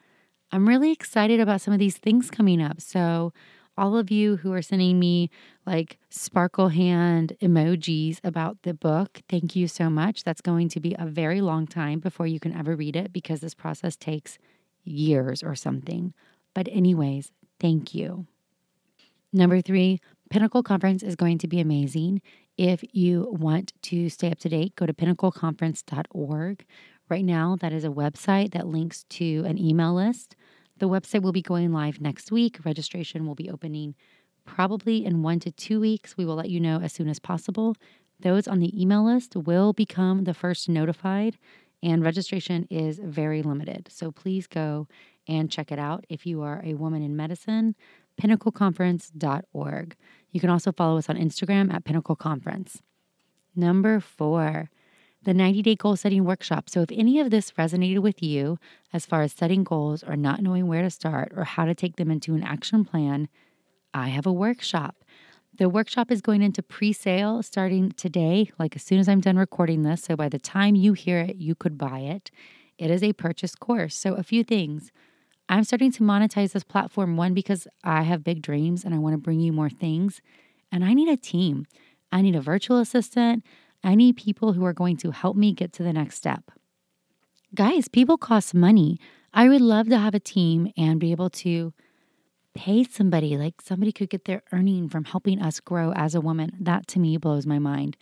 I'm 0.53 0.69
really 0.69 0.91
excited 0.93 1.41
about 1.41 1.59
some 1.59 1.73
of 1.73 1.79
these 1.79 1.97
things 1.97 2.31
coming 2.31 2.61
up. 2.61 2.79
So, 2.79 3.33
all 3.77 3.97
of 3.97 4.09
you 4.09 4.37
who 4.37 4.53
are 4.53 4.61
sending 4.61 4.99
me 4.99 5.29
like 5.65 5.97
sparkle 6.09 6.69
hand 6.69 7.33
emojis 7.41 8.21
about 8.23 8.61
the 8.61 8.73
book, 8.73 9.21
thank 9.27 9.53
you 9.53 9.67
so 9.67 9.89
much. 9.89 10.23
That's 10.23 10.39
going 10.39 10.69
to 10.69 10.79
be 10.79 10.95
a 10.97 11.05
very 11.05 11.41
long 11.41 11.67
time 11.67 11.99
before 11.99 12.25
you 12.25 12.39
can 12.39 12.55
ever 12.55 12.77
read 12.77 12.95
it 12.95 13.11
because 13.11 13.41
this 13.41 13.53
process 13.53 13.97
takes 13.97 14.37
years 14.85 15.43
or 15.43 15.55
something. 15.55 16.13
But, 16.53 16.69
anyways, 16.71 17.33
thank 17.59 17.93
you. 17.93 18.27
Number 19.35 19.59
three, 19.59 19.99
Pinnacle 20.29 20.63
Conference 20.63 21.03
is 21.03 21.17
going 21.17 21.39
to 21.39 21.47
be 21.49 21.59
amazing. 21.59 22.21
If 22.57 22.85
you 22.95 23.27
want 23.37 23.73
to 23.81 24.07
stay 24.07 24.31
up 24.31 24.39
to 24.39 24.49
date, 24.49 24.77
go 24.77 24.85
to 24.85 24.93
pinnacleconference.org. 24.93 26.65
Right 27.09 27.25
now, 27.25 27.57
that 27.59 27.73
is 27.73 27.83
a 27.83 27.89
website 27.89 28.53
that 28.53 28.65
links 28.65 29.03
to 29.09 29.43
an 29.45 29.59
email 29.59 29.93
list. 29.93 30.37
The 30.77 30.87
website 30.87 31.21
will 31.21 31.33
be 31.33 31.41
going 31.41 31.73
live 31.73 31.99
next 31.99 32.31
week. 32.31 32.59
Registration 32.63 33.27
will 33.27 33.35
be 33.35 33.49
opening 33.49 33.95
probably 34.45 35.03
in 35.03 35.21
one 35.21 35.41
to 35.41 35.51
two 35.51 35.81
weeks. 35.81 36.15
We 36.15 36.23
will 36.23 36.35
let 36.35 36.49
you 36.49 36.61
know 36.61 36.79
as 36.79 36.93
soon 36.93 37.09
as 37.09 37.19
possible. 37.19 37.75
Those 38.21 38.47
on 38.47 38.59
the 38.59 38.81
email 38.81 39.03
list 39.03 39.35
will 39.35 39.73
become 39.73 40.23
the 40.23 40.33
first 40.33 40.69
notified, 40.69 41.37
and 41.83 42.05
registration 42.05 42.67
is 42.69 42.99
very 43.03 43.43
limited. 43.43 43.89
So 43.91 44.13
please 44.13 44.47
go 44.47 44.87
and 45.27 45.51
check 45.51 45.73
it 45.73 45.79
out 45.79 46.05
if 46.07 46.25
you 46.25 46.41
are 46.41 46.61
a 46.63 46.75
woman 46.75 47.03
in 47.03 47.17
medicine. 47.17 47.75
PinnacleConference.org. 48.21 49.95
You 50.31 50.39
can 50.39 50.49
also 50.49 50.71
follow 50.71 50.97
us 50.97 51.09
on 51.09 51.17
Instagram 51.17 51.73
at 51.73 51.85
Pinnacle 51.85 52.15
Conference. 52.15 52.81
Number 53.55 53.99
four, 53.99 54.69
the 55.25 55.33
90 55.33 55.61
day 55.61 55.75
goal 55.75 55.95
setting 55.95 56.23
workshop. 56.23 56.69
So, 56.69 56.81
if 56.81 56.91
any 56.91 57.19
of 57.19 57.31
this 57.31 57.51
resonated 57.51 57.99
with 57.99 58.21
you 58.21 58.59
as 58.93 59.05
far 59.05 59.23
as 59.23 59.33
setting 59.33 59.63
goals 59.63 60.03
or 60.03 60.15
not 60.15 60.41
knowing 60.41 60.67
where 60.67 60.83
to 60.83 60.89
start 60.89 61.33
or 61.35 61.43
how 61.43 61.65
to 61.65 61.75
take 61.75 61.97
them 61.97 62.11
into 62.11 62.35
an 62.35 62.43
action 62.43 62.85
plan, 62.85 63.27
I 63.93 64.09
have 64.09 64.25
a 64.25 64.31
workshop. 64.31 65.03
The 65.57 65.69
workshop 65.69 66.11
is 66.11 66.21
going 66.21 66.41
into 66.41 66.61
pre 66.61 66.93
sale 66.93 67.41
starting 67.41 67.91
today, 67.93 68.51
like 68.59 68.75
as 68.75 68.83
soon 68.83 68.99
as 68.99 69.09
I'm 69.09 69.21
done 69.21 69.37
recording 69.37 69.81
this. 69.81 70.03
So, 70.03 70.15
by 70.15 70.29
the 70.29 70.39
time 70.39 70.75
you 70.75 70.93
hear 70.93 71.19
it, 71.19 71.37
you 71.37 71.55
could 71.55 71.77
buy 71.77 71.99
it. 71.99 72.29
It 72.77 72.91
is 72.91 73.01
a 73.01 73.13
purchase 73.13 73.55
course. 73.55 73.95
So, 73.95 74.13
a 74.13 74.23
few 74.23 74.43
things. 74.43 74.91
I'm 75.47 75.63
starting 75.63 75.91
to 75.93 76.03
monetize 76.03 76.53
this 76.53 76.63
platform, 76.63 77.17
one, 77.17 77.33
because 77.33 77.67
I 77.83 78.03
have 78.03 78.23
big 78.23 78.41
dreams 78.41 78.83
and 78.83 78.93
I 78.95 78.97
want 78.97 79.13
to 79.13 79.17
bring 79.17 79.39
you 79.39 79.53
more 79.53 79.69
things. 79.69 80.21
And 80.71 80.83
I 80.83 80.93
need 80.93 81.09
a 81.09 81.17
team. 81.17 81.65
I 82.11 82.21
need 82.21 82.35
a 82.35 82.41
virtual 82.41 82.79
assistant. 82.79 83.43
I 83.83 83.95
need 83.95 84.17
people 84.17 84.53
who 84.53 84.65
are 84.65 84.73
going 84.73 84.97
to 84.97 85.11
help 85.11 85.37
me 85.37 85.53
get 85.53 85.71
to 85.73 85.83
the 85.83 85.93
next 85.93 86.15
step. 86.15 86.51
Guys, 87.53 87.87
people 87.87 88.17
cost 88.17 88.53
money. 88.53 88.99
I 89.33 89.47
would 89.47 89.61
love 89.61 89.87
to 89.89 89.99
have 89.99 90.15
a 90.15 90.19
team 90.19 90.71
and 90.75 90.99
be 90.99 91.11
able 91.11 91.29
to 91.31 91.73
pay 92.55 92.83
somebody, 92.83 93.37
like 93.37 93.61
somebody 93.61 93.91
could 93.91 94.09
get 94.09 94.25
their 94.25 94.41
earning 94.51 94.89
from 94.89 95.03
helping 95.03 95.41
us 95.41 95.59
grow 95.59 95.91
as 95.91 96.15
a 96.15 96.21
woman. 96.21 96.51
That 96.59 96.87
to 96.87 96.99
me 96.99 97.17
blows 97.17 97.45
my 97.45 97.59
mind. 97.59 97.97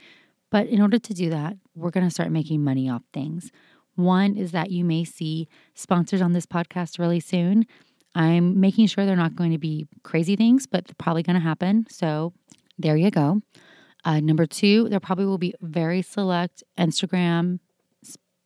But 0.50 0.68
in 0.68 0.82
order 0.82 1.00
to 1.00 1.14
do 1.14 1.32
that, 1.32 1.58
we're 1.76 1.90
going 1.90 2.06
to 2.06 2.14
start 2.14 2.32
making 2.32 2.64
money 2.64 2.88
off 2.90 3.02
things. 3.12 3.52
One 3.96 4.36
is 4.36 4.52
that 4.52 4.72
you 4.72 4.84
may 4.84 5.04
see 5.04 5.48
sponsors 5.76 6.22
on 6.22 6.34
this 6.34 6.46
podcast 6.46 7.00
really 7.00 7.20
soon. 7.20 7.66
I'm 8.16 8.60
making 8.60 8.88
sure 8.88 9.06
they're 9.06 9.16
not 9.16 9.36
going 9.36 9.52
to 9.52 9.58
be 9.58 9.88
crazy 10.04 10.36
things, 10.36 10.68
but 10.68 10.86
they're 10.86 10.96
probably 10.98 11.24
going 11.24 11.36
to 11.36 11.40
happen. 11.40 11.88
So 11.90 12.34
there 12.78 12.96
you 12.96 13.12
go. 13.12 13.42
Uh, 14.06 14.20
number 14.20 14.46
two, 14.46 14.90
there 14.90 15.00
probably 15.00 15.26
will 15.26 15.38
be 15.38 15.54
very 15.62 16.02
select 16.02 16.64
Instagram 16.78 17.60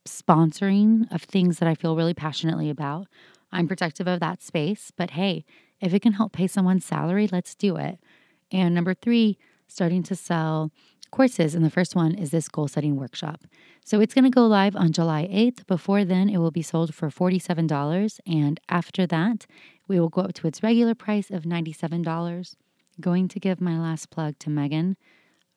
sponsoring 0.06 1.12
of 1.12 1.22
things 1.22 1.58
that 1.58 1.68
I 1.68 1.74
feel 1.74 1.96
really 1.96 2.14
passionately 2.14 2.70
about. 2.70 3.08
I'm 3.52 3.68
protective 3.68 4.06
of 4.06 4.20
that 4.20 4.42
space, 4.42 4.90
but 4.96 5.10
hey, 5.10 5.44
if 5.80 5.92
it 5.94 6.00
can 6.00 6.12
help 6.12 6.32
pay 6.32 6.46
someone's 6.46 6.84
salary, 6.84 7.28
let's 7.30 7.54
do 7.54 7.76
it. 7.76 7.98
And 8.50 8.74
number 8.74 8.94
three, 8.94 9.38
starting 9.66 10.02
to 10.04 10.16
sell 10.16 10.72
courses. 11.10 11.54
And 11.54 11.64
the 11.64 11.70
first 11.70 11.94
one 11.94 12.14
is 12.14 12.30
this 12.30 12.48
goal 12.48 12.68
setting 12.68 12.96
workshop. 12.96 13.44
So 13.88 14.00
it's 14.00 14.12
going 14.12 14.24
to 14.24 14.30
go 14.30 14.46
live 14.46 14.76
on 14.76 14.92
July 14.92 15.26
8th. 15.32 15.66
Before 15.66 16.04
then, 16.04 16.28
it 16.28 16.36
will 16.36 16.50
be 16.50 16.60
sold 16.60 16.94
for 16.94 17.08
$47. 17.08 18.20
And 18.26 18.60
after 18.68 19.06
that, 19.06 19.46
we 19.86 19.98
will 19.98 20.10
go 20.10 20.20
up 20.20 20.34
to 20.34 20.46
its 20.46 20.62
regular 20.62 20.94
price 20.94 21.30
of 21.30 21.44
$97. 21.44 22.54
Going 23.00 23.28
to 23.28 23.40
give 23.40 23.62
my 23.62 23.80
last 23.80 24.10
plug 24.10 24.38
to 24.40 24.50
Megan. 24.50 24.98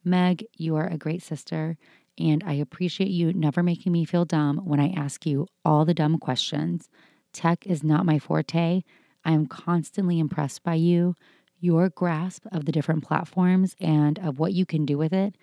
Meg, 0.05 0.45
you 0.55 0.77
are 0.77 0.87
a 0.87 0.97
great 0.97 1.21
sister, 1.21 1.77
and 2.17 2.41
I 2.47 2.53
appreciate 2.53 3.09
you 3.09 3.33
never 3.33 3.61
making 3.61 3.91
me 3.91 4.05
feel 4.05 4.23
dumb 4.23 4.61
when 4.63 4.79
I 4.79 4.93
ask 4.95 5.25
you 5.25 5.45
all 5.65 5.83
the 5.83 5.93
dumb 5.93 6.17
questions. 6.17 6.87
Tech 7.33 7.67
is 7.67 7.83
not 7.83 8.05
my 8.05 8.17
forte. 8.17 8.83
I 9.25 9.31
am 9.33 9.45
constantly 9.45 10.19
impressed 10.19 10.63
by 10.63 10.75
you. 10.75 11.15
Your 11.59 11.89
grasp 11.89 12.45
of 12.53 12.63
the 12.63 12.71
different 12.71 13.03
platforms 13.03 13.75
and 13.81 14.17
of 14.19 14.39
what 14.39 14.53
you 14.53 14.65
can 14.65 14.85
do 14.85 14.97
with 14.97 15.11
it 15.11 15.35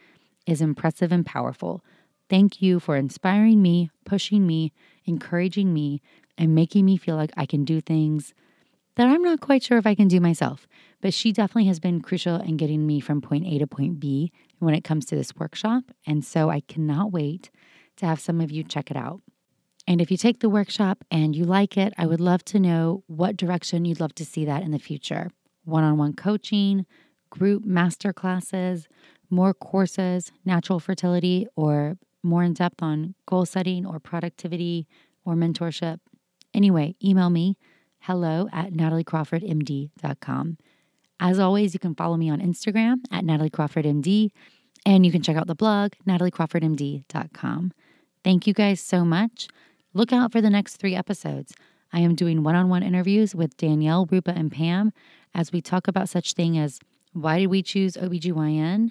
is 0.47 0.62
impressive 0.62 1.12
and 1.12 1.26
powerful. 1.26 1.84
Thank 2.29 2.61
you 2.61 2.79
for 2.79 2.97
inspiring 2.97 3.62
me, 3.62 3.91
pushing 4.05 4.47
me, 4.47 4.72
encouraging 5.05 5.72
me, 5.72 6.03
and 6.37 6.55
making 6.55 6.85
me 6.85 6.97
feel 6.97 7.16
like 7.16 7.33
I 7.37 7.47
can 7.47 7.64
do 7.64 7.81
things 7.81 8.35
that 8.97 9.09
I'm 9.09 9.22
not 9.22 9.41
quite 9.41 9.62
sure 9.62 9.79
if 9.79 9.87
I 9.87 9.95
can 9.95 10.09
do 10.09 10.20
myself. 10.20 10.66
But 11.01 11.14
she 11.14 11.33
definitely 11.33 11.66
has 11.66 11.79
been 11.79 12.01
crucial 12.01 12.37
in 12.37 12.57
getting 12.57 12.87
me 12.87 13.01
from 13.01 13.20
point 13.20 13.47
A 13.47 13.59
to 13.59 13.66
point 13.66 14.01
B 14.01 14.33
when 14.59 14.74
it 14.74 14.85
comes 14.85 15.07
to 15.07 15.16
this 15.16 15.35
workshop. 15.37 15.85
And 16.07 16.24
so 16.24 16.51
I 16.51 16.61
cannot 16.61 17.12
wait 17.12 17.51
to 17.97 18.07
have 18.07 18.20
some 18.20 18.41
of 18.41 18.51
you 18.51 18.64
check 18.64 18.91
it 18.91 18.97
out. 18.97 19.22
And 19.87 20.01
if 20.01 20.11
you 20.11 20.16
take 20.16 20.41
the 20.41 20.51
workshop 20.51 21.05
and 21.11 21.35
you 21.35 21.45
like 21.45 21.79
it, 21.79 21.95
I 21.97 22.07
would 22.07 22.20
love 22.20 22.45
to 22.47 22.61
know 22.61 23.05
what 23.07 23.37
direction 23.37 23.85
you'd 23.85 24.01
love 24.01 24.14
to 24.16 24.24
see 24.24 24.45
that 24.45 24.62
in 24.62 24.72
the 24.72 24.79
future 24.79 25.31
one 25.64 25.85
on 25.85 25.99
one 25.99 26.14
coaching, 26.14 26.87
group 27.31 27.64
master 27.64 28.12
classes, 28.12 28.89
more 29.31 29.53
courses, 29.53 30.33
natural 30.45 30.81
fertility, 30.81 31.47
or 31.57 31.99
more 32.23 32.43
in 32.43 32.55
depth 32.55 32.83
on 32.83 33.14
goal 33.27 33.47
setting 33.47 33.87
or 33.87 33.99
productivity 34.01 34.87
or 35.25 35.35
mentorship. 35.35 35.99
Anyway, 36.55 36.97
email 37.03 37.31
me 37.31 37.57
hello 38.01 38.49
at 38.53 38.73
nataliecrawfordmd.com. 38.73 40.59
As 41.21 41.39
always, 41.39 41.75
you 41.75 41.81
can 41.81 41.95
follow 41.95 42.16
me 42.16 42.31
on 42.31 42.41
Instagram 42.41 42.99
at 43.11 43.25
nataliecrawfordmd, 43.25 44.31
and 44.87 45.05
you 45.05 45.12
can 45.12 45.23
check 45.23 45.37
out 45.37 45.47
the 45.47 45.55
blog, 45.55 45.93
nataliecrawfordmd.com. 46.07 47.73
Thank 48.25 48.47
you 48.47 48.55
guys 48.55 48.81
so 48.81 49.05
much. 49.05 49.49
Look 49.95 50.12
out 50.12 50.33
for 50.33 50.41
the 50.41 50.51
next 50.51 50.77
three 50.77 50.95
episodes. 50.95 51.55
I 51.93 52.01
am 52.01 52.14
doing 52.14 52.43
one 52.43 52.55
on 52.55 52.69
one 52.69 52.83
interviews 52.83 53.35
with 53.35 53.57
Danielle, 53.57 54.07
Rupa, 54.11 54.31
and 54.31 54.53
Pam 54.53 54.93
as 55.35 55.53
we 55.53 55.61
talk 55.61 55.89
about 55.89 56.09
such 56.09 56.35
thing 56.35 56.59
as 56.59 56.79
why 57.12 57.39
did 57.39 57.47
we 57.49 57.62
choose 57.62 57.97
OBGYN, 57.97 58.91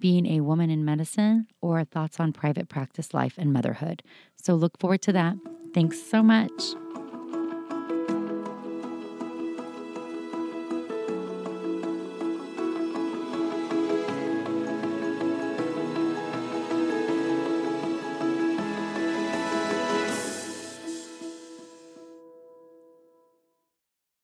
being 0.00 0.26
a 0.26 0.40
woman 0.40 0.70
in 0.70 0.84
medicine, 0.84 1.46
or 1.60 1.84
thoughts 1.84 2.20
on 2.20 2.32
private 2.32 2.68
practice 2.68 3.12
life 3.12 3.34
and 3.38 3.52
motherhood. 3.52 4.02
So 4.36 4.54
look 4.54 4.78
forward 4.78 5.02
to 5.02 5.12
that. 5.12 5.36
Thanks 5.74 6.00
so 6.00 6.22
much. 6.22 6.50